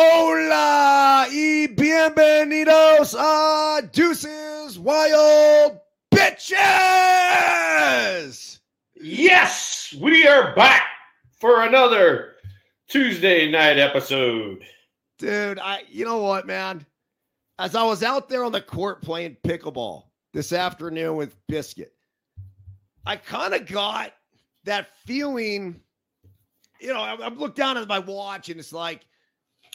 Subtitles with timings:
[0.00, 5.80] Hola y bienvenidos a Deuces Wild
[6.14, 6.60] Bitches!
[8.94, 10.84] Yes, we are back
[11.40, 12.36] for another
[12.86, 14.64] Tuesday night episode.
[15.18, 16.86] Dude, I you know what, man?
[17.58, 21.92] As I was out there on the court playing pickleball this afternoon with Biscuit,
[23.04, 24.12] I kind of got
[24.62, 25.80] that feeling.
[26.80, 29.04] You know, I, I looked down at my watch and it's like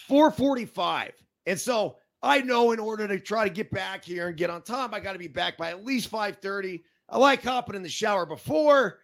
[0.08, 1.12] 445.
[1.46, 4.62] And so I know in order to try to get back here and get on
[4.62, 6.82] time, I got to be back by at least 5:30.
[7.10, 9.00] I like hopping in the shower before,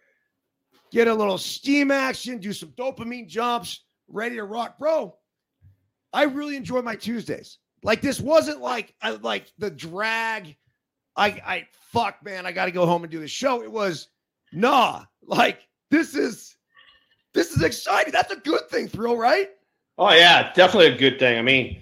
[0.90, 5.14] get a little steam action, do some dopamine jumps, ready to rock, bro.
[6.12, 7.58] I really enjoy my Tuesdays.
[7.82, 10.56] Like this wasn't like like the drag.
[11.16, 13.62] I I fuck man, I got to go home and do the show.
[13.62, 14.08] It was
[14.52, 15.04] nah.
[15.22, 16.56] Like this is
[17.34, 18.12] this is exciting.
[18.12, 19.50] That's a good thing, thrill, right?
[20.00, 21.38] Oh yeah, definitely a good thing.
[21.38, 21.78] I mean,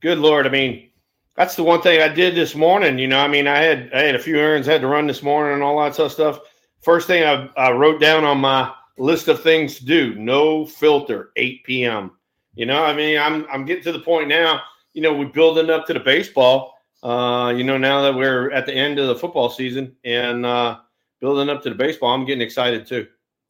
[0.00, 0.46] good lord.
[0.46, 0.90] I mean,
[1.36, 2.98] that's the one thing I did this morning.
[2.98, 5.06] You know, I mean, I had I had a few errands I had to run
[5.06, 6.40] this morning and all that sort of stuff.
[6.82, 11.30] First thing I, I wrote down on my list of things to do: no filter,
[11.34, 12.10] 8 p.m.
[12.54, 14.60] You know, I mean, I'm I'm getting to the point now.
[14.92, 16.74] You know, we're building up to the baseball.
[17.02, 20.78] Uh, you know, now that we're at the end of the football season and uh,
[21.20, 23.06] building up to the baseball, I'm getting excited too.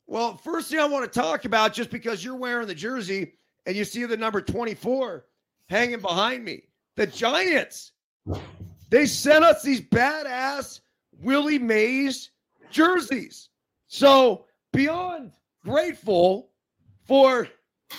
[0.07, 3.33] Well, first thing I want to talk about, just because you're wearing the jersey
[3.67, 5.25] and you see the number 24
[5.69, 6.65] hanging behind me,
[6.97, 7.93] the Giants.
[8.91, 10.81] They sent us these badass
[11.19, 12.31] Willie Mays
[12.71, 13.49] jerseys.
[13.87, 15.33] So beyond
[15.65, 16.51] grateful
[17.07, 17.49] for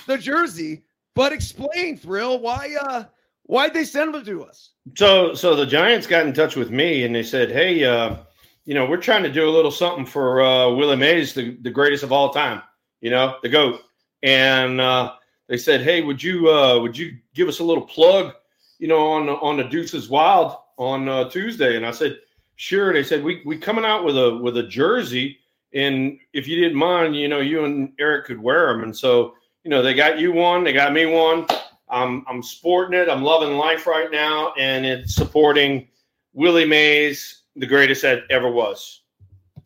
[0.08, 0.84] the jersey,
[1.16, 3.06] but explain, Thrill, why uh
[3.44, 4.72] why'd they send them to us?
[4.96, 8.18] So so the Giants got in touch with me and they said, Hey, uh,
[8.66, 11.70] you know, we're trying to do a little something for uh Willie Mays, the, the
[11.72, 12.62] greatest of all time,
[13.02, 13.82] you know, the GOAT.
[14.22, 15.14] And uh
[15.48, 18.34] they said, Hey, would you uh would you give us a little plug,
[18.80, 21.76] you know, on on the Deuces Wild on uh, Tuesday?
[21.76, 22.20] And I said,
[22.56, 22.94] Sure.
[22.94, 25.38] They said, We we coming out with a with a jersey,
[25.74, 28.84] and if you didn't mind, you know, you and Eric could wear them.
[28.84, 31.46] And so, you know, they got you one, they got me one.
[31.90, 33.10] I'm I'm sporting it.
[33.10, 35.88] I'm loving life right now, and it's supporting
[36.34, 39.02] Willie Mays, the greatest that ever was.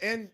[0.01, 0.29] And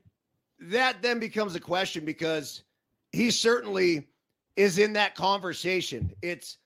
[0.59, 2.63] that then becomes a question because
[3.11, 4.07] he certainly
[4.56, 6.12] is in that conversation.
[6.22, 6.58] It's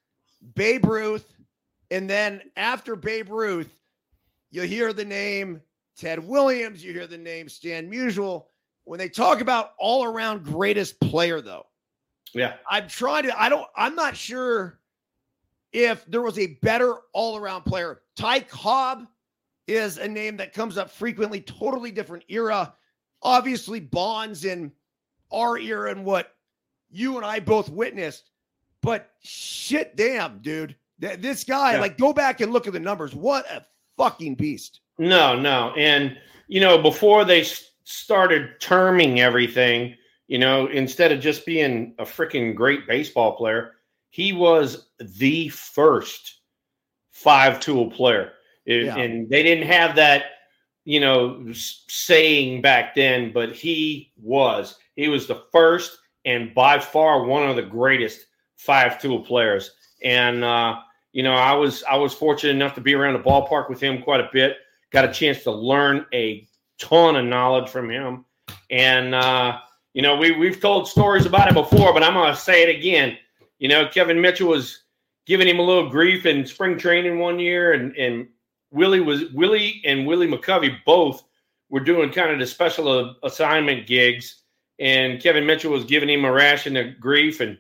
[0.56, 1.34] Babe Ruth,
[1.92, 3.74] and then after Babe Ruth,
[4.52, 5.62] you hear the name
[5.98, 8.46] Ted Williams, you hear the name Stan Musial.
[8.84, 11.66] When they talk about all around greatest player, though,
[12.34, 12.54] Yeah.
[12.70, 14.80] I'm trying to, I don't, I'm not sure
[15.74, 18.02] if there was a better all around player.
[18.16, 19.06] Ty Cobb
[19.68, 22.74] is a name that comes up frequently, totally different era.
[23.22, 24.72] Obviously, Bonds in
[25.32, 26.37] our era and what
[26.90, 28.30] you and I both witnessed.
[28.82, 30.76] But shit, damn, dude.
[31.02, 31.82] Th- This guy, Yeah.
[31.82, 33.14] like, go back and look at the numbers.
[33.14, 33.66] What a
[33.98, 34.82] fucking beast.
[34.98, 35.74] No, no.
[35.78, 36.18] And,
[36.48, 39.96] you know, before they s- started terming everything,
[40.28, 43.76] you know, instead of just being a freaking great baseball player,
[44.10, 46.40] he was the first
[47.12, 48.34] five tool player.
[48.66, 48.98] It- Yeah.
[48.98, 50.26] And they didn't have that,
[50.86, 54.78] you know, saying back then, but he was.
[54.96, 58.26] He was the first and by far one of the greatest
[58.58, 59.72] five tool players.
[60.04, 60.82] And uh,
[61.14, 64.04] you know, I was I was fortunate enough to be around the ballpark with him
[64.04, 64.58] quite a bit.
[64.92, 66.48] Got a chance to learn a
[66.78, 68.26] ton of knowledge from him,
[68.70, 69.60] and uh,
[69.94, 73.18] you know, we we've told stories about it before, but I'm to say it again.
[73.58, 74.84] You know, Kevin Mitchell was
[75.26, 78.28] giving him a little grief in spring training one year, and and
[78.72, 81.24] Willie was Willie and Willie McCovey both
[81.70, 84.44] were doing kind of the special assignment gigs,
[84.80, 87.58] and Kevin Mitchell was giving him a ration of grief, and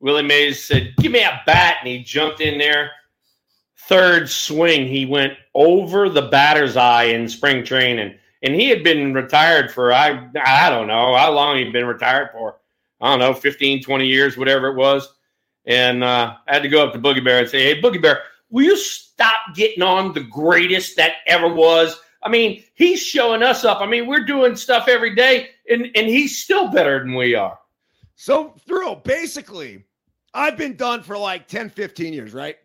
[0.00, 2.90] Willie Mays said, "Give me a bat," and he jumped in there.
[3.76, 9.14] Third swing, he went over the batter's eye in spring training, and he had been
[9.14, 12.56] retired for I I don't know how long he'd been retired for.
[13.00, 15.12] I don't know, 15, 20 years, whatever it was.
[15.66, 18.22] And uh, I had to go up to Boogie Bear and say, "Hey, Boogie Bear,
[18.50, 23.64] will you stop getting on the greatest that ever was?" I mean, he's showing us
[23.64, 23.80] up.
[23.80, 27.58] I mean, we're doing stuff every day, and and he's still better than we are.
[28.16, 29.84] So, through basically,
[30.32, 32.56] I've been done for like 10, 15 years, right?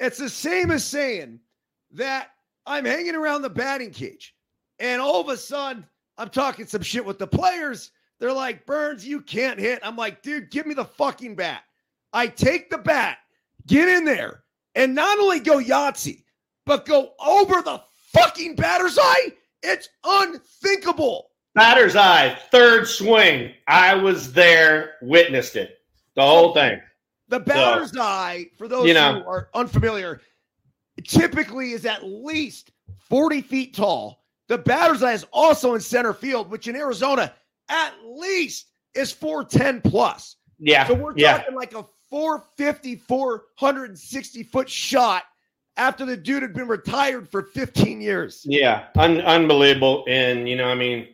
[0.00, 1.40] It's the same as saying
[1.92, 2.30] that
[2.66, 4.34] I'm hanging around the batting cage
[4.78, 5.86] and all of a sudden
[6.18, 7.90] I'm talking some shit with the players.
[8.18, 9.80] They're like, Burns, you can't hit.
[9.82, 11.62] I'm like, dude, give me the fucking bat.
[12.12, 13.18] I take the bat,
[13.66, 14.44] get in there,
[14.74, 16.24] and not only go Yahtzee,
[16.64, 17.82] but go over the
[18.14, 19.32] fucking batter's eye.
[19.62, 21.30] It's unthinkable.
[21.54, 23.52] Batter's eye, third swing.
[23.68, 25.78] I was there, witnessed it.
[26.16, 26.80] The whole thing.
[27.28, 30.20] The batter's so, eye, for those you know, who are unfamiliar,
[31.06, 32.72] typically is at least
[33.08, 34.24] 40 feet tall.
[34.48, 37.32] The batter's eye is also in center field, which in Arizona
[37.68, 40.36] at least is 410 plus.
[40.58, 40.86] Yeah.
[40.86, 41.38] So we're yeah.
[41.38, 45.24] talking like a 450, 460 foot shot
[45.76, 48.42] after the dude had been retired for 15 years.
[48.44, 50.04] Yeah, un- unbelievable.
[50.08, 51.08] And you know, I mean,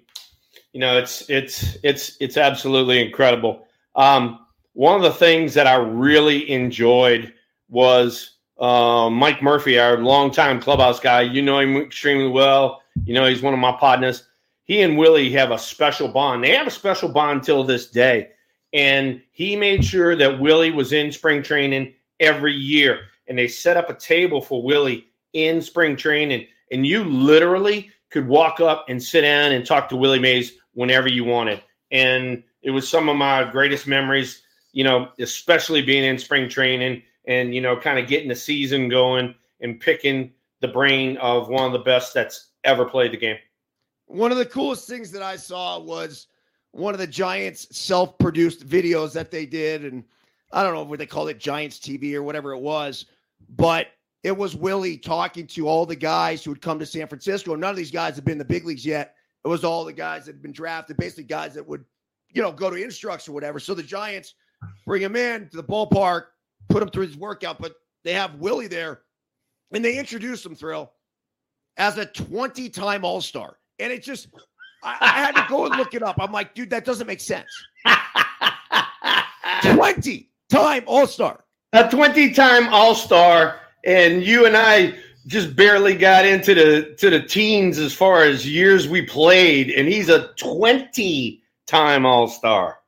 [0.73, 3.67] you know, it's it's it's it's absolutely incredible.
[3.97, 7.33] Um, one of the things that I really enjoyed
[7.69, 11.23] was uh, Mike Murphy, our longtime clubhouse guy.
[11.23, 12.83] You know him extremely well.
[13.05, 14.27] You know he's one of my partners.
[14.65, 16.45] He and Willie have a special bond.
[16.45, 18.31] They have a special bond till this day.
[18.73, 23.01] And he made sure that Willie was in spring training every year.
[23.31, 26.47] And they set up a table for Willie in spring training.
[26.71, 31.09] And you literally could walk up and sit down and talk to Willie Mays whenever
[31.09, 31.63] you wanted.
[31.91, 34.43] And it was some of my greatest memories,
[34.73, 38.89] you know, especially being in spring training and, you know, kind of getting the season
[38.89, 43.37] going and picking the brain of one of the best that's ever played the game.
[44.07, 46.27] One of the coolest things that I saw was
[46.73, 49.85] one of the Giants self produced videos that they did.
[49.85, 50.05] And
[50.53, 53.07] I don't know what they called it, Giants TV or whatever it was,
[53.57, 53.89] but
[54.23, 57.55] it was Willie talking to all the guys who had come to San Francisco.
[57.55, 59.15] None of these guys had been in the big leagues yet.
[59.45, 61.85] It was all the guys that had been drafted, basically guys that would,
[62.31, 63.59] you know, go to instructs or whatever.
[63.59, 64.35] So the Giants
[64.87, 66.27] bring him in to the ballpark,
[66.69, 67.75] put him through his workout, but
[68.05, 69.01] they have Willie there
[69.73, 70.93] and they introduce him, Thrill,
[71.79, 73.57] as a 20 time All Star.
[73.79, 74.29] And it just,
[74.83, 76.17] I, I, had to go and look it up.
[76.19, 77.49] I'm like, dude, that doesn't make sense.
[79.63, 81.45] 20 time All Star.
[81.73, 83.61] A 20 time All Star.
[83.85, 84.95] And you and I
[85.27, 89.89] just barely got into the to the teens as far as years we played, and
[89.89, 92.79] he's a 20 time All Star.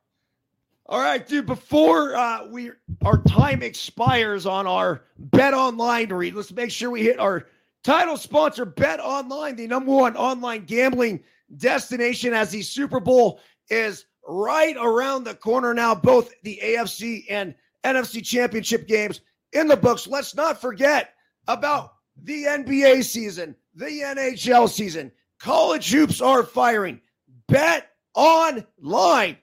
[0.86, 1.46] All right, dude.
[1.46, 2.70] Before uh, we
[3.02, 7.46] our time expires on our Bet Online read, let's make sure we hit our
[7.84, 11.22] title sponsor, Bet Online, the number one online gambling
[11.56, 12.34] destination.
[12.34, 18.24] As the Super Bowl is right around the corner now, both the AFC and NFC
[18.24, 19.20] Championship games
[19.52, 20.06] in the books.
[20.06, 21.14] Let's not forget
[21.48, 25.12] about the NBA season, the NHL season.
[25.38, 27.00] College hoops are firing.
[27.48, 29.36] Bet online.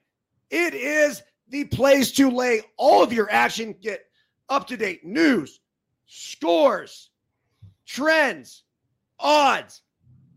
[0.49, 3.75] It is the place to lay all of your action.
[3.81, 4.05] Get
[4.49, 5.59] up to date news,
[6.05, 7.09] scores,
[7.85, 8.63] trends,
[9.19, 9.81] odds,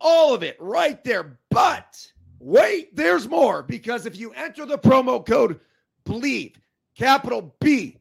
[0.00, 1.38] all of it right there.
[1.50, 2.06] But
[2.40, 5.60] wait, there's more because if you enter the promo code
[6.04, 6.54] BLEAV,
[6.96, 7.98] capital B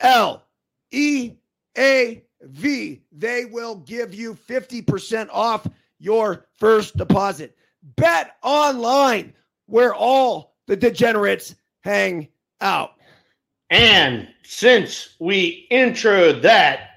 [0.00, 0.42] L
[0.90, 1.32] E
[1.76, 5.66] A V, they will give you 50% off
[5.98, 7.56] your first deposit.
[7.96, 9.32] Bet online
[9.66, 12.28] where all the degenerates hang
[12.60, 12.92] out.
[13.70, 16.90] And since we intro that,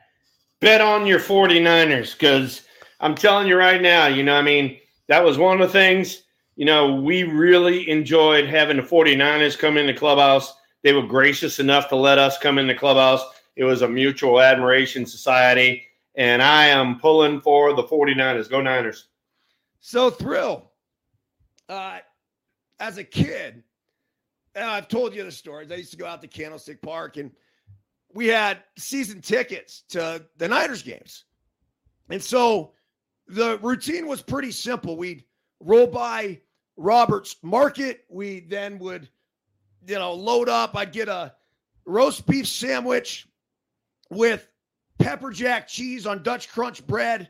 [0.59, 2.63] bet on your 49ers because
[2.99, 4.77] I'm telling you right now, you know, I mean,
[5.07, 6.23] that was one of the things,
[6.55, 10.53] you know, we really enjoyed having the 49ers come in the clubhouse.
[10.83, 13.23] They were gracious enough to let us come in the clubhouse.
[13.55, 15.83] It was a mutual admiration society.
[16.15, 18.49] And I am pulling for the 49ers.
[18.49, 19.07] Go Niners.
[19.79, 20.71] So, Thrill,
[21.69, 21.99] uh,
[22.79, 23.63] as a kid,
[24.55, 25.71] and I've told you the stories.
[25.71, 27.31] I used to go out to Candlestick Park and
[28.13, 31.25] we had season tickets to the Niners games.
[32.09, 32.73] And so
[33.27, 34.97] the routine was pretty simple.
[34.97, 35.23] We'd
[35.59, 36.41] roll by
[36.77, 38.05] Roberts Market.
[38.09, 39.09] We then would,
[39.87, 40.75] you know, load up.
[40.75, 41.33] I'd get a
[41.85, 43.27] roast beef sandwich
[44.09, 44.47] with
[44.99, 47.29] pepper jack cheese on Dutch crunch bread.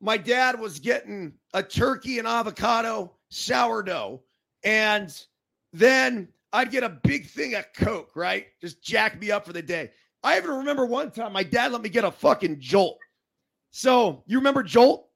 [0.00, 4.22] My dad was getting a turkey and avocado sourdough.
[4.64, 5.14] And
[5.72, 8.46] then I'd get a big thing of Coke, right?
[8.60, 9.90] Just jack me up for the day.
[10.22, 12.98] I even remember one time my dad let me get a fucking jolt.
[13.70, 15.08] So you remember Jolt?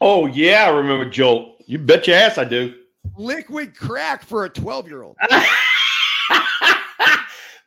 [0.00, 1.62] Oh yeah, I remember Jolt.
[1.66, 2.74] You bet your ass I do.
[3.16, 5.16] Liquid crack for a 12 year old.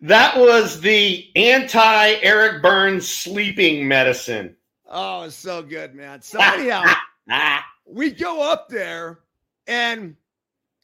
[0.02, 4.56] that was the anti Eric Burns sleeping medicine.
[4.88, 6.22] Oh, it's so good, man.
[6.22, 6.84] So anyhow,
[7.86, 9.20] we go up there
[9.68, 10.16] and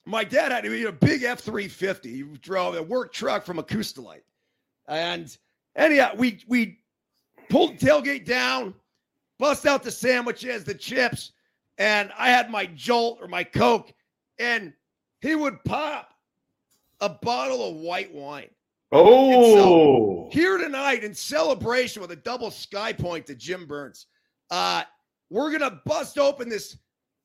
[0.05, 2.15] my dad had a big F three fifty.
[2.17, 4.23] He drove a work truck from Acousta-Lite,
[4.87, 5.35] and
[5.75, 6.79] anyhow, we we
[7.49, 8.75] pulled the tailgate down,
[9.39, 11.31] bust out the sandwiches, the chips,
[11.77, 13.91] and I had my Jolt or my Coke,
[14.39, 14.73] and
[15.21, 16.13] he would pop
[17.01, 18.49] a bottle of white wine.
[18.91, 24.05] Oh, here tonight in celebration with a double sky point to Jim Burns,
[24.51, 24.83] uh,
[25.29, 26.77] we're gonna bust open this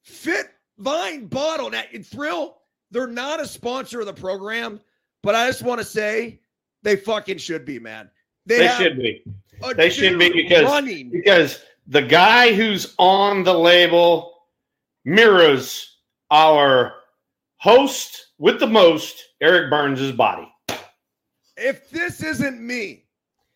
[0.03, 0.47] Fit
[0.79, 1.71] Vine bottle.
[1.71, 2.57] Now, in Thrill,
[2.91, 4.81] they're not a sponsor of the program,
[5.23, 6.41] but I just want to say
[6.83, 8.11] they fucking should be, man.
[8.47, 9.23] They, they should be.
[9.77, 11.11] They should be because running.
[11.11, 14.33] because the guy who's on the label
[15.05, 15.99] mirrors
[16.31, 16.95] our
[17.61, 20.51] host with the most, Eric Burns' body.
[21.57, 23.05] If this isn't me,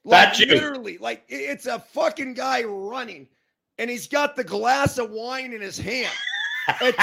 [0.04, 3.26] like literally, like it's a fucking guy running,
[3.78, 6.12] and he's got the glass of wine in his hand.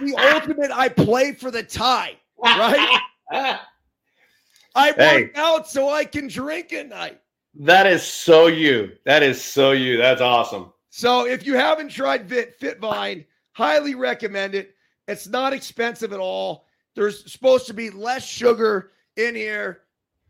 [0.00, 0.70] The ultimate.
[0.72, 3.00] I play for the tie, right?
[3.30, 7.20] I hey, work out so I can drink at night.
[7.54, 8.92] That is so you.
[9.04, 9.96] That is so you.
[9.96, 10.72] That's awesome.
[10.90, 14.74] So if you haven't tried Fit Fitvine, highly recommend it.
[15.08, 16.66] It's not expensive at all.
[16.94, 19.80] There's supposed to be less sugar in here.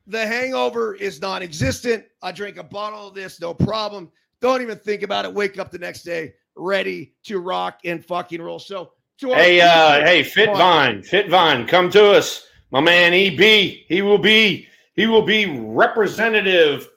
[0.07, 2.05] The hangover is non-existent.
[2.23, 4.11] I drink a bottle of this, no problem.
[4.41, 5.35] Don't even think about it.
[5.35, 8.59] Wake up the next day ready to rock and fucking roll.
[8.59, 13.41] So, hey, uh, hey, Fit Vine, Fit Vine, come to us, my man EB.
[13.41, 16.89] He will be he will be representative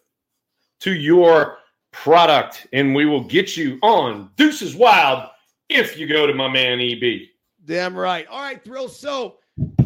[0.82, 1.58] to your
[1.92, 5.30] product, and we will get you on Deuces Wild
[5.70, 7.31] if you go to my man EB.
[7.66, 8.28] Damn right.
[8.28, 8.90] All right, Thrill.
[8.90, 9.38] So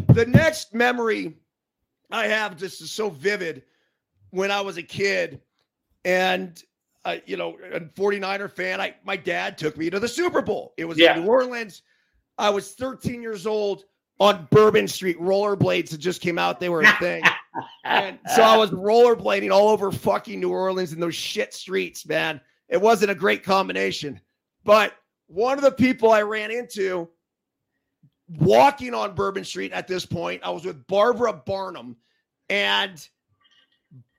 [0.09, 1.37] the next memory
[2.11, 3.63] I have just is so vivid
[4.31, 5.41] when I was a kid,
[6.03, 6.61] and
[7.03, 8.81] uh, you know, a 49er fan.
[8.81, 10.73] I my dad took me to the Super Bowl.
[10.77, 11.15] It was yeah.
[11.15, 11.81] in New Orleans.
[12.37, 13.85] I was 13 years old
[14.19, 15.19] on Bourbon Street.
[15.19, 16.59] Rollerblades that just came out.
[16.59, 17.23] They were a thing.
[17.85, 22.41] and so I was rollerblading all over fucking New Orleans in those shit streets, man.
[22.67, 24.19] It wasn't a great combination.
[24.63, 24.93] But
[25.27, 27.09] one of the people I ran into
[28.29, 31.95] walking on Bourbon Street at this point, I was with Barbara Barnum,
[32.49, 33.07] and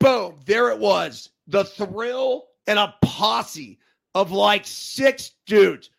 [0.00, 1.30] boom, there it was.
[1.48, 3.78] The thrill and a posse
[4.14, 5.90] of like six dudes.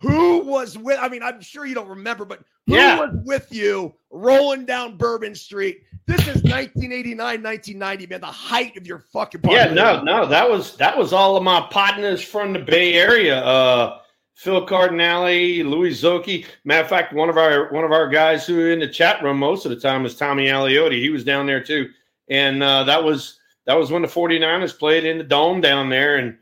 [0.00, 0.98] Who was with?
[1.00, 3.00] I mean, I'm sure you don't remember, but who yeah.
[3.00, 5.82] was with you rolling down Bourbon Street?
[6.06, 8.20] This is 1989, 1990, man.
[8.20, 9.40] The height of your fucking.
[9.48, 13.42] Yeah, no, no, that was that was all of my partners from the Bay Area.
[13.42, 14.00] Uh,
[14.36, 16.44] Phil Cardinale, Louis Zocchi.
[16.64, 19.38] Matter of fact, one of our one of our guys who in the chat room
[19.38, 21.00] most of the time is Tommy Aliotti.
[21.00, 21.88] He was down there too,
[22.28, 26.16] and uh, that was that was when the 49ers played in the dome down there
[26.16, 26.36] and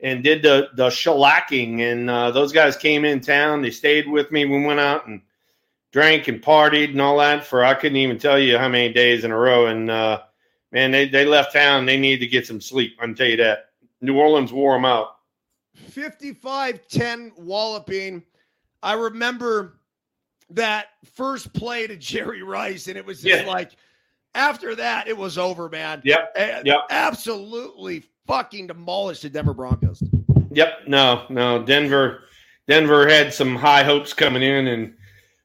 [0.00, 1.80] and did the the shellacking.
[1.80, 3.62] And uh, those guys came in town.
[3.62, 4.44] They stayed with me.
[4.44, 5.22] We went out and
[5.92, 9.22] drank and partied and all that for I couldn't even tell you how many days
[9.22, 9.66] in a row.
[9.66, 10.22] And uh,
[10.72, 11.86] man, they they left town.
[11.86, 12.96] They needed to get some sleep.
[12.98, 13.66] I can tell you that.
[14.00, 15.15] New Orleans wore them out.
[15.90, 18.22] 55-10 walloping.
[18.82, 19.80] I remember
[20.50, 23.50] that first play to Jerry Rice, and it was just yeah.
[23.50, 23.72] like
[24.34, 26.02] after that, it was over, man.
[26.04, 26.36] Yep.
[26.64, 26.78] Yep.
[26.90, 30.02] Absolutely fucking demolished the Denver Broncos.
[30.50, 30.86] Yep.
[30.86, 31.62] No, no.
[31.62, 32.24] Denver,
[32.68, 34.94] Denver had some high hopes coming in, and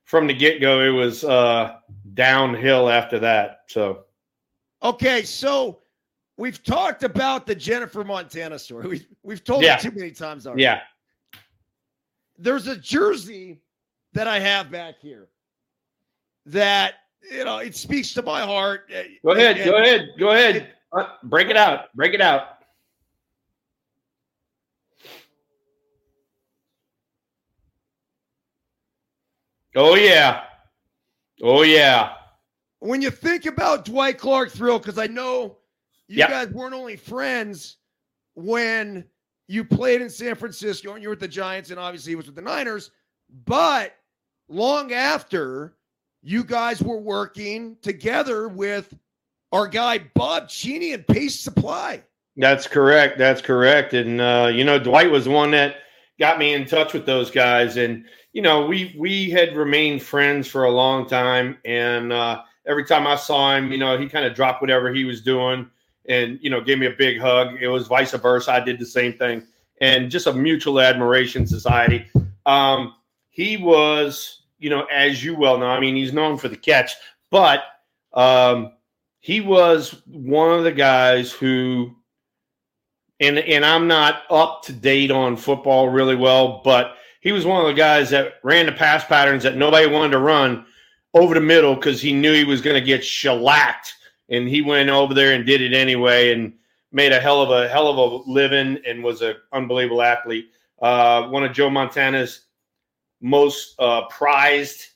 [0.04, 1.78] from the get go, it was uh,
[2.14, 3.62] downhill after that.
[3.68, 4.06] So,
[4.84, 5.81] okay, so
[6.42, 8.88] we've talked about the Jennifer Montana story.
[8.88, 9.76] We've we've told yeah.
[9.76, 10.64] it too many times already.
[10.64, 10.82] Yeah.
[12.40, 13.62] There's a jersey
[14.14, 15.30] that I have back here
[16.48, 16.96] that
[17.32, 18.90] you know, it speaks to my heart.
[18.92, 20.56] Uh, go ahead, and, go ahead, go ahead.
[20.56, 21.94] It, uh, break it out.
[21.96, 22.58] Break it out.
[29.76, 30.42] Oh yeah.
[31.44, 32.14] Oh yeah.
[32.80, 35.58] when you think about Dwight Clark Thrill, because I know
[36.12, 36.30] you Yep.
[36.30, 37.78] guys weren't only friends
[38.34, 39.06] when
[39.48, 42.26] you played in San Francisco and you were with the Giants, and obviously he was
[42.26, 42.92] with the Niners,
[43.46, 43.94] but
[44.50, 45.76] long after
[46.22, 48.94] you guys were working together with
[49.54, 52.04] our guy Bob Cheney and Pace Supply.
[52.38, 53.18] That's correct.
[53.18, 53.94] That's correct.
[53.94, 55.78] And uh, you know, Dwight was the one that
[56.20, 57.78] got me in touch with those guys.
[57.78, 61.58] And you know, we we had remained friends for a long time.
[61.66, 65.04] And uh, every time I saw him, you know, he kind of dropped whatever he
[65.06, 65.70] was doing
[66.08, 67.62] and you know, gave me a big hug.
[67.62, 68.52] It was vice versa.
[68.52, 69.46] I did the same thing.
[69.80, 72.06] And just a mutual admiration society.
[72.46, 72.96] Um,
[73.30, 76.92] he was, you know, as you well know, I mean, he's known for the catch,
[77.30, 77.64] but
[78.14, 78.74] um,
[79.20, 81.96] he was one of the guys who
[83.22, 87.62] and and I'm not up to date on football really well, but he was one
[87.62, 90.66] of the guys that ran the pass patterns that nobody wanted to run
[91.14, 93.94] over the middle because he knew he was going to get shellacked,
[94.32, 96.54] and he went over there and did it anyway, and
[96.92, 100.50] made a hell of a hell of a living, and was an unbelievable athlete.
[100.82, 102.46] Uh, one of Joe Montana's
[103.22, 104.88] most uh, prized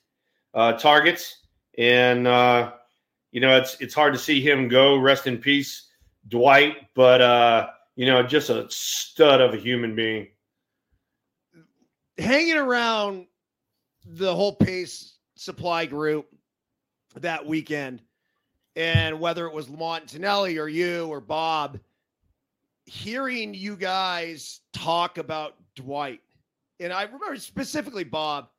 [0.55, 1.45] uh, targets,
[1.77, 2.71] and uh,
[3.31, 4.97] you know it's it's hard to see him go.
[4.97, 5.89] Rest in peace,
[6.27, 7.21] Dwight, but.
[7.21, 10.27] uh you know, just a stud of a human being.
[12.17, 13.27] Hanging around
[14.05, 16.27] the whole Pace Supply group
[17.15, 18.01] that weekend,
[18.75, 21.79] and whether it was Lamont Tonelli or you or Bob,
[22.85, 26.21] hearing you guys talk about Dwight,
[26.79, 28.49] and I remember specifically Bob,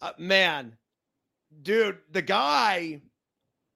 [0.00, 0.76] uh, man,
[1.62, 3.00] dude, the guy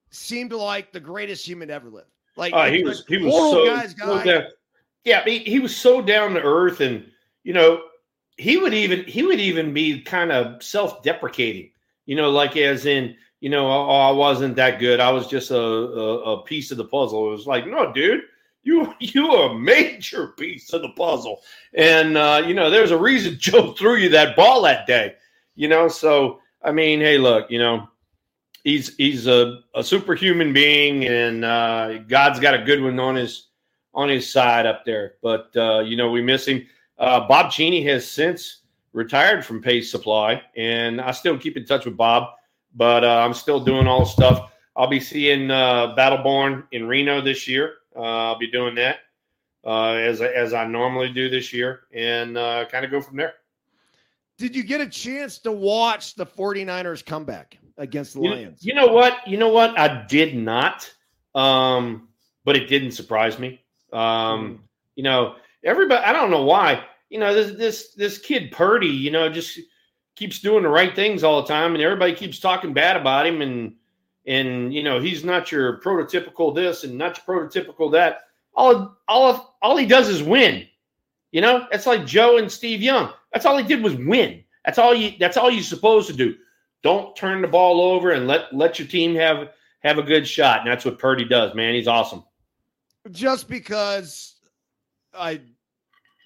[0.09, 2.07] seemed like the greatest human ever lived.
[2.35, 4.23] Like Uh, he was he was so, guy's so guy.
[4.23, 4.43] down,
[5.03, 7.05] yeah, he, he was so down to earth, and
[7.43, 7.81] you know,
[8.37, 11.71] he would even he would even be kind of self deprecating.
[12.05, 14.99] You know, like as in, you know, oh, I wasn't that good.
[14.99, 17.27] I was just a, a a piece of the puzzle.
[17.27, 18.21] It was like, no, dude,
[18.63, 21.41] you you a major piece of the puzzle,
[21.73, 25.15] and uh, you know, there's a reason Joe threw you that ball that day.
[25.55, 27.87] You know, so I mean, hey, look, you know,
[28.63, 33.47] he's he's a, a superhuman being, and uh, God's got a good one on his
[33.93, 35.15] on his side up there.
[35.21, 36.65] But uh, you know, we miss him.
[36.97, 38.61] Uh, Bob Cheney has since
[38.93, 42.29] retired from Pace Supply, and I still keep in touch with Bob.
[42.77, 44.51] But uh, I'm still doing all the stuff.
[44.75, 47.73] I'll be seeing uh, Battleborn in Reno this year.
[47.95, 48.99] Uh, I'll be doing that
[49.65, 53.33] uh, as as I normally do this year, and uh, kind of go from there.
[54.37, 58.63] Did you get a chance to watch the 49ers comeback against the You, Lions?
[58.63, 59.27] you know what?
[59.27, 59.77] You know what?
[59.79, 60.89] I did not,
[61.33, 62.09] um,
[62.45, 63.59] but it didn't surprise me.
[63.91, 64.63] Um,
[64.95, 66.03] you know, everybody.
[66.05, 66.83] I don't know why.
[67.09, 68.87] You know, this this this kid Purdy.
[68.87, 69.59] You know, just
[70.17, 73.41] keeps doing the right things all the time, and everybody keeps talking bad about him.
[73.41, 73.75] And
[74.25, 78.23] and you know, he's not your prototypical this and not your prototypical that.
[78.55, 80.67] All all all he does is win.
[81.31, 83.13] You know, it's like Joe and Steve Young.
[83.31, 84.43] That's all he did was win.
[84.65, 85.13] That's all you.
[85.19, 86.35] That's all you're supposed to do.
[86.83, 89.49] Don't turn the ball over and let let your team have
[89.79, 90.61] have a good shot.
[90.61, 91.75] And that's what Purdy does, man.
[91.75, 92.23] He's awesome.
[93.11, 94.35] Just because
[95.13, 95.39] I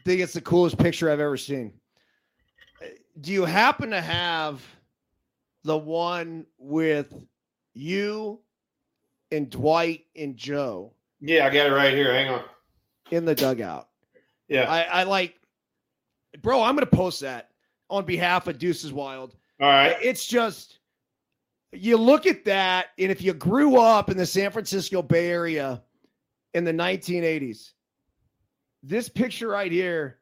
[0.05, 1.73] think it's the coolest picture I've ever seen.
[3.21, 4.61] Do you happen to have
[5.63, 7.13] the one with
[7.73, 8.39] you
[9.31, 12.13] and Dwight and Joe Yeah, I got it right here.
[12.13, 12.43] Hang on.
[13.11, 13.89] in the dugout?
[14.47, 14.69] Yeah.
[14.69, 15.35] I, I like,
[16.41, 17.51] bro, I'm going to post that
[17.89, 19.35] on behalf of Deuces Wild.
[19.61, 19.95] All right.
[20.01, 20.79] It's just
[21.71, 25.81] you look at that, and if you grew up in the San Francisco Bay Area
[26.53, 27.71] in the 1980s,
[28.83, 30.17] this picture right here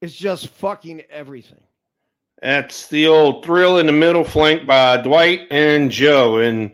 [0.00, 1.60] is just fucking everything.
[2.42, 6.38] That's the old thrill in the middle flank by Dwight and Joe.
[6.38, 6.72] And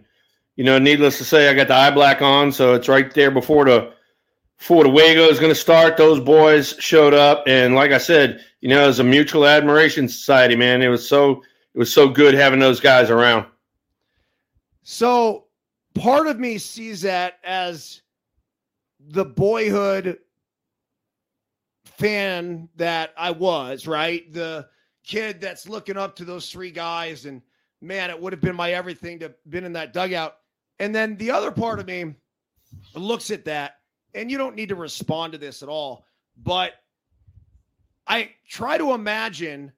[0.57, 3.31] you know, needless to say, I got the eye black on, so it's right there
[3.31, 3.93] before the
[4.59, 5.97] before the Wago is going to start.
[5.97, 10.09] Those boys showed up, and like I said, you know, it was a mutual admiration
[10.09, 10.83] society, man.
[10.83, 11.43] It was so
[11.75, 13.47] it was so good having those guys around.
[14.83, 15.47] So
[15.95, 18.03] part of me sees that as
[19.01, 20.19] the boyhood
[22.05, 24.31] fan that I was, right?
[24.31, 24.69] The
[25.05, 27.41] kid that's looking up to those three guys and
[27.81, 30.37] man, it would have been my everything to been in that dugout.
[30.79, 32.15] And then the other part of me
[32.95, 33.77] looks at that
[34.15, 36.05] and you don't need to respond to this at all,
[36.37, 36.73] but
[38.07, 39.73] I try to imagine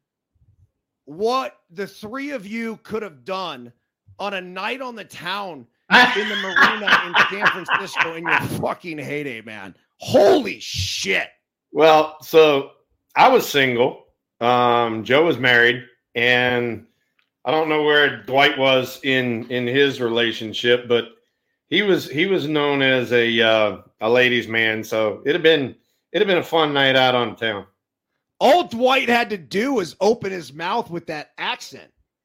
[1.04, 3.72] what the three of you could have done
[4.18, 8.98] on a night on the town in the marina in San Francisco in your fucking
[8.98, 9.76] heyday, man.
[9.98, 11.28] Holy shit.
[11.76, 12.70] Well, so
[13.14, 14.06] I was single.
[14.40, 15.84] Um, Joe was married,
[16.14, 16.86] and
[17.44, 21.08] I don't know where Dwight was in in his relationship, but
[21.68, 24.84] he was he was known as a uh, a ladies' man.
[24.84, 25.76] So it'd have been
[26.12, 27.66] it'd have been a fun night out on town.
[28.40, 31.92] All Dwight had to do was open his mouth with that accent.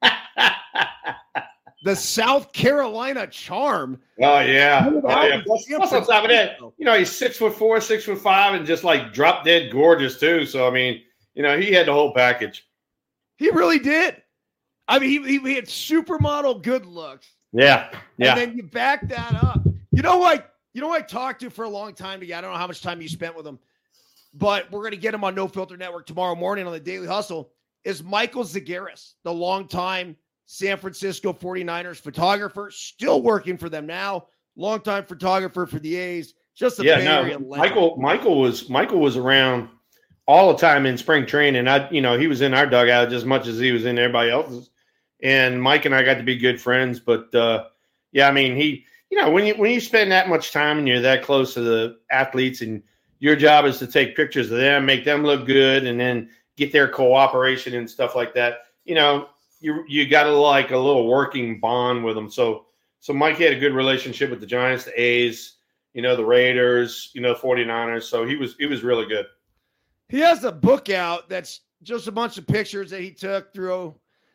[1.82, 4.00] the South Carolina charm.
[4.20, 5.42] Oh yeah, oh, yeah.
[5.44, 8.54] Plus, plus on top of that, you know, he's six foot four, six foot five,
[8.54, 10.46] and just like drop dead gorgeous too.
[10.46, 11.02] So I mean,
[11.34, 12.66] you know, he had the whole package.
[13.36, 14.22] He really did.
[14.88, 17.28] I mean, he, he had supermodel good looks.
[17.52, 18.32] Yeah, yeah.
[18.32, 19.62] And then you back that up.
[19.90, 20.54] You know what?
[20.74, 22.38] You know what I talked to for a long time again.
[22.38, 23.58] I don't know how much time you spent with him,
[24.32, 27.06] but we're going to get him on No Filter Network tomorrow morning on the Daily
[27.06, 27.52] Hustle.
[27.84, 30.16] Is Michael Zagaris, the longtime
[30.52, 34.26] San Francisco 49ers photographer, still working for them now.
[34.54, 36.34] Longtime photographer for the A's.
[36.54, 37.96] Just a yeah, no, Michael.
[37.96, 39.70] Michael was Michael was around
[40.28, 41.66] all the time in spring training.
[41.68, 43.98] I, you know, he was in our dugout just as much as he was in
[43.98, 44.68] everybody else's.
[45.22, 47.00] And Mike and I got to be good friends.
[47.00, 47.68] But uh,
[48.12, 50.86] yeah, I mean, he, you know, when you when you spend that much time and
[50.86, 52.82] you're that close to the athletes, and
[53.20, 56.72] your job is to take pictures of them, make them look good, and then get
[56.72, 58.64] their cooperation and stuff like that.
[58.84, 59.28] You know,
[59.62, 62.30] you you got to like a little working bond with them.
[62.30, 62.66] So
[63.00, 65.56] so Mike had a good relationship with the Giants, the A's,
[65.94, 68.02] you know, the Raiders, you know, 49ers.
[68.04, 69.26] So he was he was really good.
[70.08, 73.94] He has a book out that's just a bunch of pictures that he took through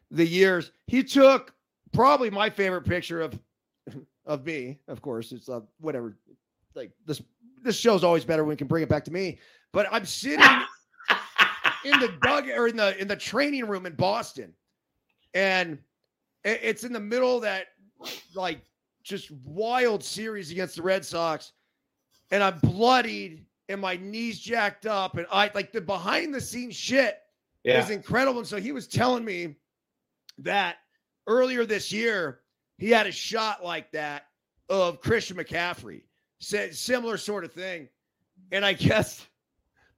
[0.10, 0.72] the years.
[0.88, 1.54] He took
[1.94, 3.38] probably my favorite picture of
[4.26, 4.80] of me.
[4.88, 6.18] Of course, it's uh, whatever.
[6.74, 7.22] Like this
[7.64, 9.40] this show's always better when we can bring it back to me.
[9.74, 10.40] But I'm sitting
[11.86, 14.54] in the dug or in the in the training room in Boston
[15.38, 15.78] and
[16.44, 17.68] it's in the middle of that
[18.34, 18.60] like
[19.04, 21.54] just wild series against the Red Sox,
[22.32, 26.76] and I'm bloodied and my knees jacked up, and I like the behind the scenes
[26.76, 27.20] shit
[27.64, 27.84] yeah.
[27.84, 28.40] is incredible.
[28.40, 29.58] And so he was telling me
[30.40, 30.78] that
[31.28, 32.40] earlier this year
[32.80, 34.24] he had a shot like that
[34.70, 36.02] of Christian McCaffrey,
[36.40, 37.90] said similar sort of thing,
[38.52, 39.28] and I guess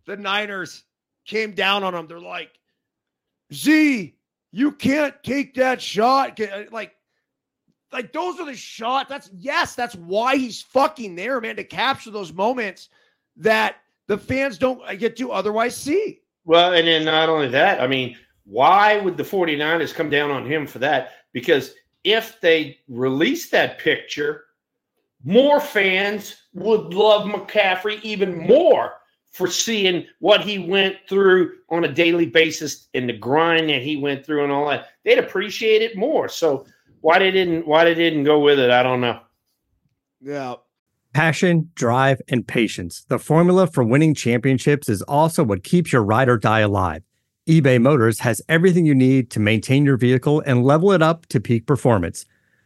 [0.05, 0.83] the Niners
[1.25, 2.07] came down on him.
[2.07, 2.51] They're like,
[3.53, 4.18] Z,
[4.51, 6.39] you can't take that shot.
[6.39, 6.95] Uh, like,
[7.91, 9.09] like those are the shots.
[9.09, 12.89] That's yes, that's why he's fucking there, man, to capture those moments
[13.37, 16.21] that the fans don't uh, get to otherwise see.
[16.45, 20.45] Well, and then not only that, I mean, why would the 49ers come down on
[20.45, 21.11] him for that?
[21.31, 24.45] Because if they release that picture,
[25.23, 28.93] more fans would love McCaffrey even more
[29.31, 33.95] for seeing what he went through on a daily basis and the grind that he
[33.95, 34.87] went through and all that.
[35.05, 36.27] They'd appreciate it more.
[36.29, 36.65] So
[37.01, 39.19] why they didn't why they didn't go with it, I don't know.
[40.21, 40.55] Yeah.
[41.13, 43.05] Passion, drive, and patience.
[43.09, 47.01] The formula for winning championships is also what keeps your ride or die alive.
[47.47, 51.39] eBay Motors has everything you need to maintain your vehicle and level it up to
[51.39, 52.25] peak performance.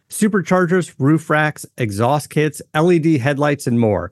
[0.10, 4.12] Superchargers, roof racks, exhaust kits, LED headlights, and more.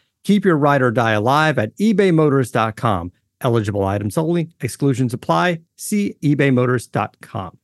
[0.23, 3.11] Keep your ride or die alive at ebaymotors.com.
[3.41, 5.61] Eligible items only, exclusions apply.
[5.75, 7.57] See ebaymotors.com.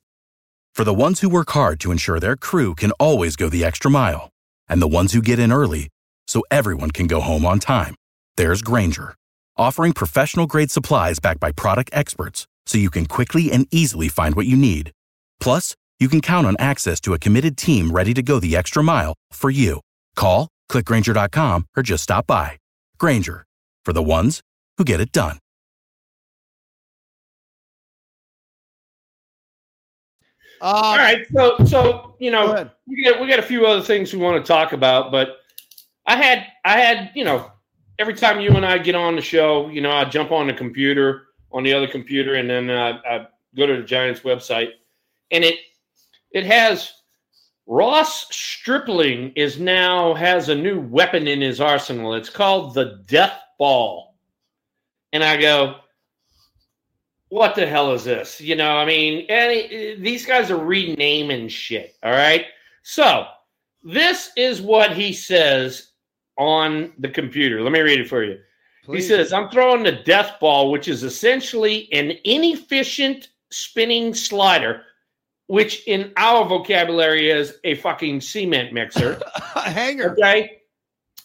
[0.73, 3.89] For the ones who work hard to ensure their crew can always go the extra
[3.89, 4.29] mile,
[4.69, 5.89] and the ones who get in early
[6.27, 7.95] so everyone can go home on time,
[8.35, 9.15] there's Grainger,
[9.57, 14.35] offering professional grade supplies backed by product experts so you can quickly and easily find
[14.35, 14.91] what you need.
[15.39, 18.83] Plus, you can count on access to a committed team ready to go the extra
[18.83, 19.81] mile for you.
[20.15, 22.59] Call Click Grainger.com or just stop by.
[22.97, 23.45] Grainger
[23.83, 24.41] for the ones
[24.77, 25.37] who get it done.
[30.59, 34.11] Uh, All right, so so you know we got we got a few other things
[34.11, 35.37] we want to talk about, but
[36.07, 37.51] I had I had you know
[37.99, 40.53] every time you and I get on the show, you know I jump on the
[40.53, 44.71] computer on the other computer and then uh, I go to the Giants website
[45.31, 45.59] and it
[46.31, 46.91] it has
[47.67, 52.13] Ross Stripling is now has a new weapon in his arsenal.
[52.13, 54.15] It's called the Death Ball.
[55.11, 55.75] And I go,
[57.27, 58.39] what the hell is this?
[58.39, 61.97] You know, I mean, any, these guys are renaming shit.
[62.03, 62.45] All right.
[62.83, 63.25] So
[63.83, 65.91] this is what he says
[66.37, 67.61] on the computer.
[67.61, 68.39] Let me read it for you.
[68.85, 69.03] Please.
[69.03, 74.83] He says, I'm throwing the death ball, which is essentially an inefficient spinning slider
[75.47, 79.21] which in our vocabulary is a fucking cement mixer.
[79.55, 80.11] a hanger.
[80.11, 80.61] Okay.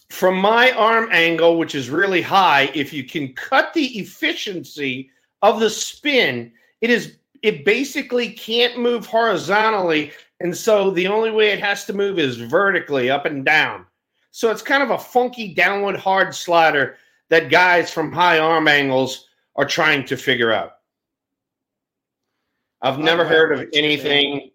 [0.09, 5.09] From my arm angle, which is really high, if you can cut the efficiency
[5.41, 10.11] of the spin, it is it basically can't move horizontally.
[10.39, 13.85] And so the only way it has to move is vertically up and down.
[14.31, 16.97] So it's kind of a funky downward hard slider
[17.29, 20.77] that guys from high arm angles are trying to figure out.
[22.83, 24.51] I've never heard of anything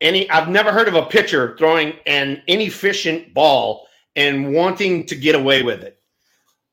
[0.00, 5.34] any I've never heard of a pitcher throwing an inefficient ball and wanting to get
[5.34, 5.98] away with it.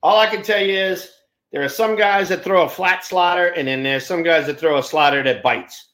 [0.02, 1.12] All I can tell you is
[1.52, 4.60] there are some guys that throw a flat slider, and then there's some guys that
[4.60, 5.90] throw a slider that bites.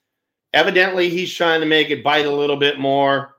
[0.54, 3.36] Evidently, he's trying to make it bite a little bit more.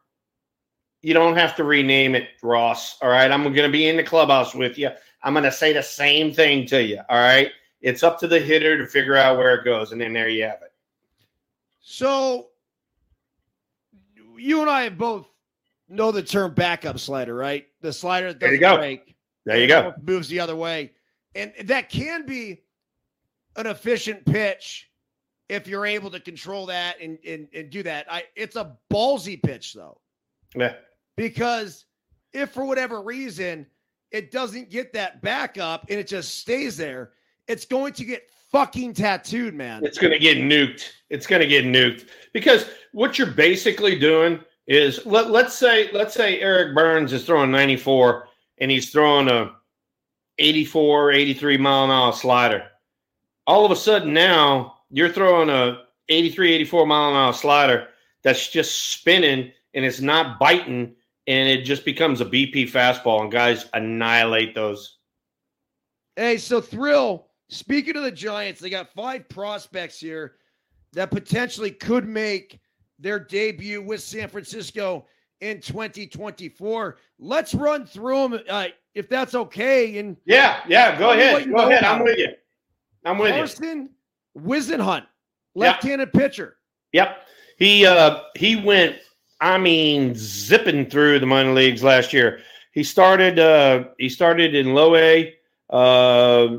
[1.02, 2.98] You don't have to rename it, Ross.
[3.00, 3.30] All right.
[3.30, 4.90] I'm going to be in the clubhouse with you.
[5.22, 7.00] I'm going to say the same thing to you.
[7.08, 7.50] All right.
[7.80, 9.92] It's up to the hitter to figure out where it goes.
[9.92, 10.65] And then there you have it.
[11.88, 12.48] So,
[14.36, 15.28] you and I both
[15.88, 17.64] know the term backup slider, right?
[17.80, 18.80] The slider that There you doesn't go.
[18.80, 19.14] break.
[19.44, 19.94] There you go.
[20.02, 20.90] Moves the other way.
[21.36, 22.62] And that can be
[23.54, 24.90] an efficient pitch
[25.48, 28.06] if you're able to control that and, and, and do that.
[28.10, 30.00] I it's a ballsy pitch though,
[30.56, 30.74] Yeah.
[31.16, 31.84] because
[32.32, 33.64] if for whatever reason
[34.10, 37.12] it doesn't get that backup and it just stays there,
[37.46, 39.84] it's going to get fucking tattooed, man.
[39.84, 40.90] It's going to get nuked.
[41.10, 46.14] It's going to get nuked because what you're basically doing is let, let's say let's
[46.14, 48.26] say Eric Burns is throwing 94
[48.58, 49.52] and he's throwing a
[50.38, 52.64] 84 83 mile an hour slider.
[53.46, 57.88] All of a sudden now you're throwing a 83 84 mile an hour slider
[58.22, 60.94] that's just spinning and it's not biting
[61.26, 64.96] and it just becomes a BP fastball and guys annihilate those.
[66.16, 70.36] Hey, so Thrill, speaking of the Giants, they got five prospects here
[70.92, 72.60] that potentially could make
[72.98, 75.06] their debut with San Francisco
[75.40, 76.96] in 2024.
[77.18, 79.98] Let's run through them uh, if that's okay.
[79.98, 81.52] And Yeah, yeah, go Tell me what ahead.
[81.52, 81.84] Go ahead.
[81.84, 82.28] I'm with you.
[83.04, 83.40] I'm with you.
[83.40, 83.90] Carson
[84.36, 85.06] Whisenhunt,
[85.54, 86.56] left-handed pitcher.
[86.92, 87.18] Yep.
[87.58, 88.96] He uh he went
[89.40, 92.40] I mean zipping through the minor leagues last year.
[92.72, 95.34] He started uh he started in low A
[95.70, 96.58] uh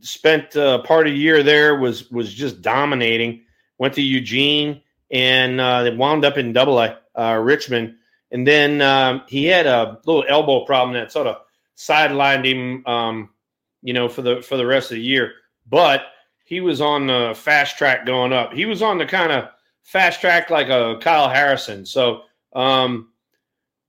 [0.00, 3.42] spent uh, part of the year there was was just dominating.
[3.78, 4.80] Went to Eugene
[5.10, 7.94] and uh they wound up in double A uh Richmond
[8.30, 11.36] and then um, he had a little elbow problem that sort of
[11.76, 13.30] sidelined him um
[13.82, 15.32] you know for the for the rest of the year.
[15.68, 16.06] But
[16.44, 18.52] he was on the fast track going up.
[18.52, 19.48] He was on the kind of
[19.82, 21.84] fast track like a Kyle Harrison.
[21.84, 23.10] So um,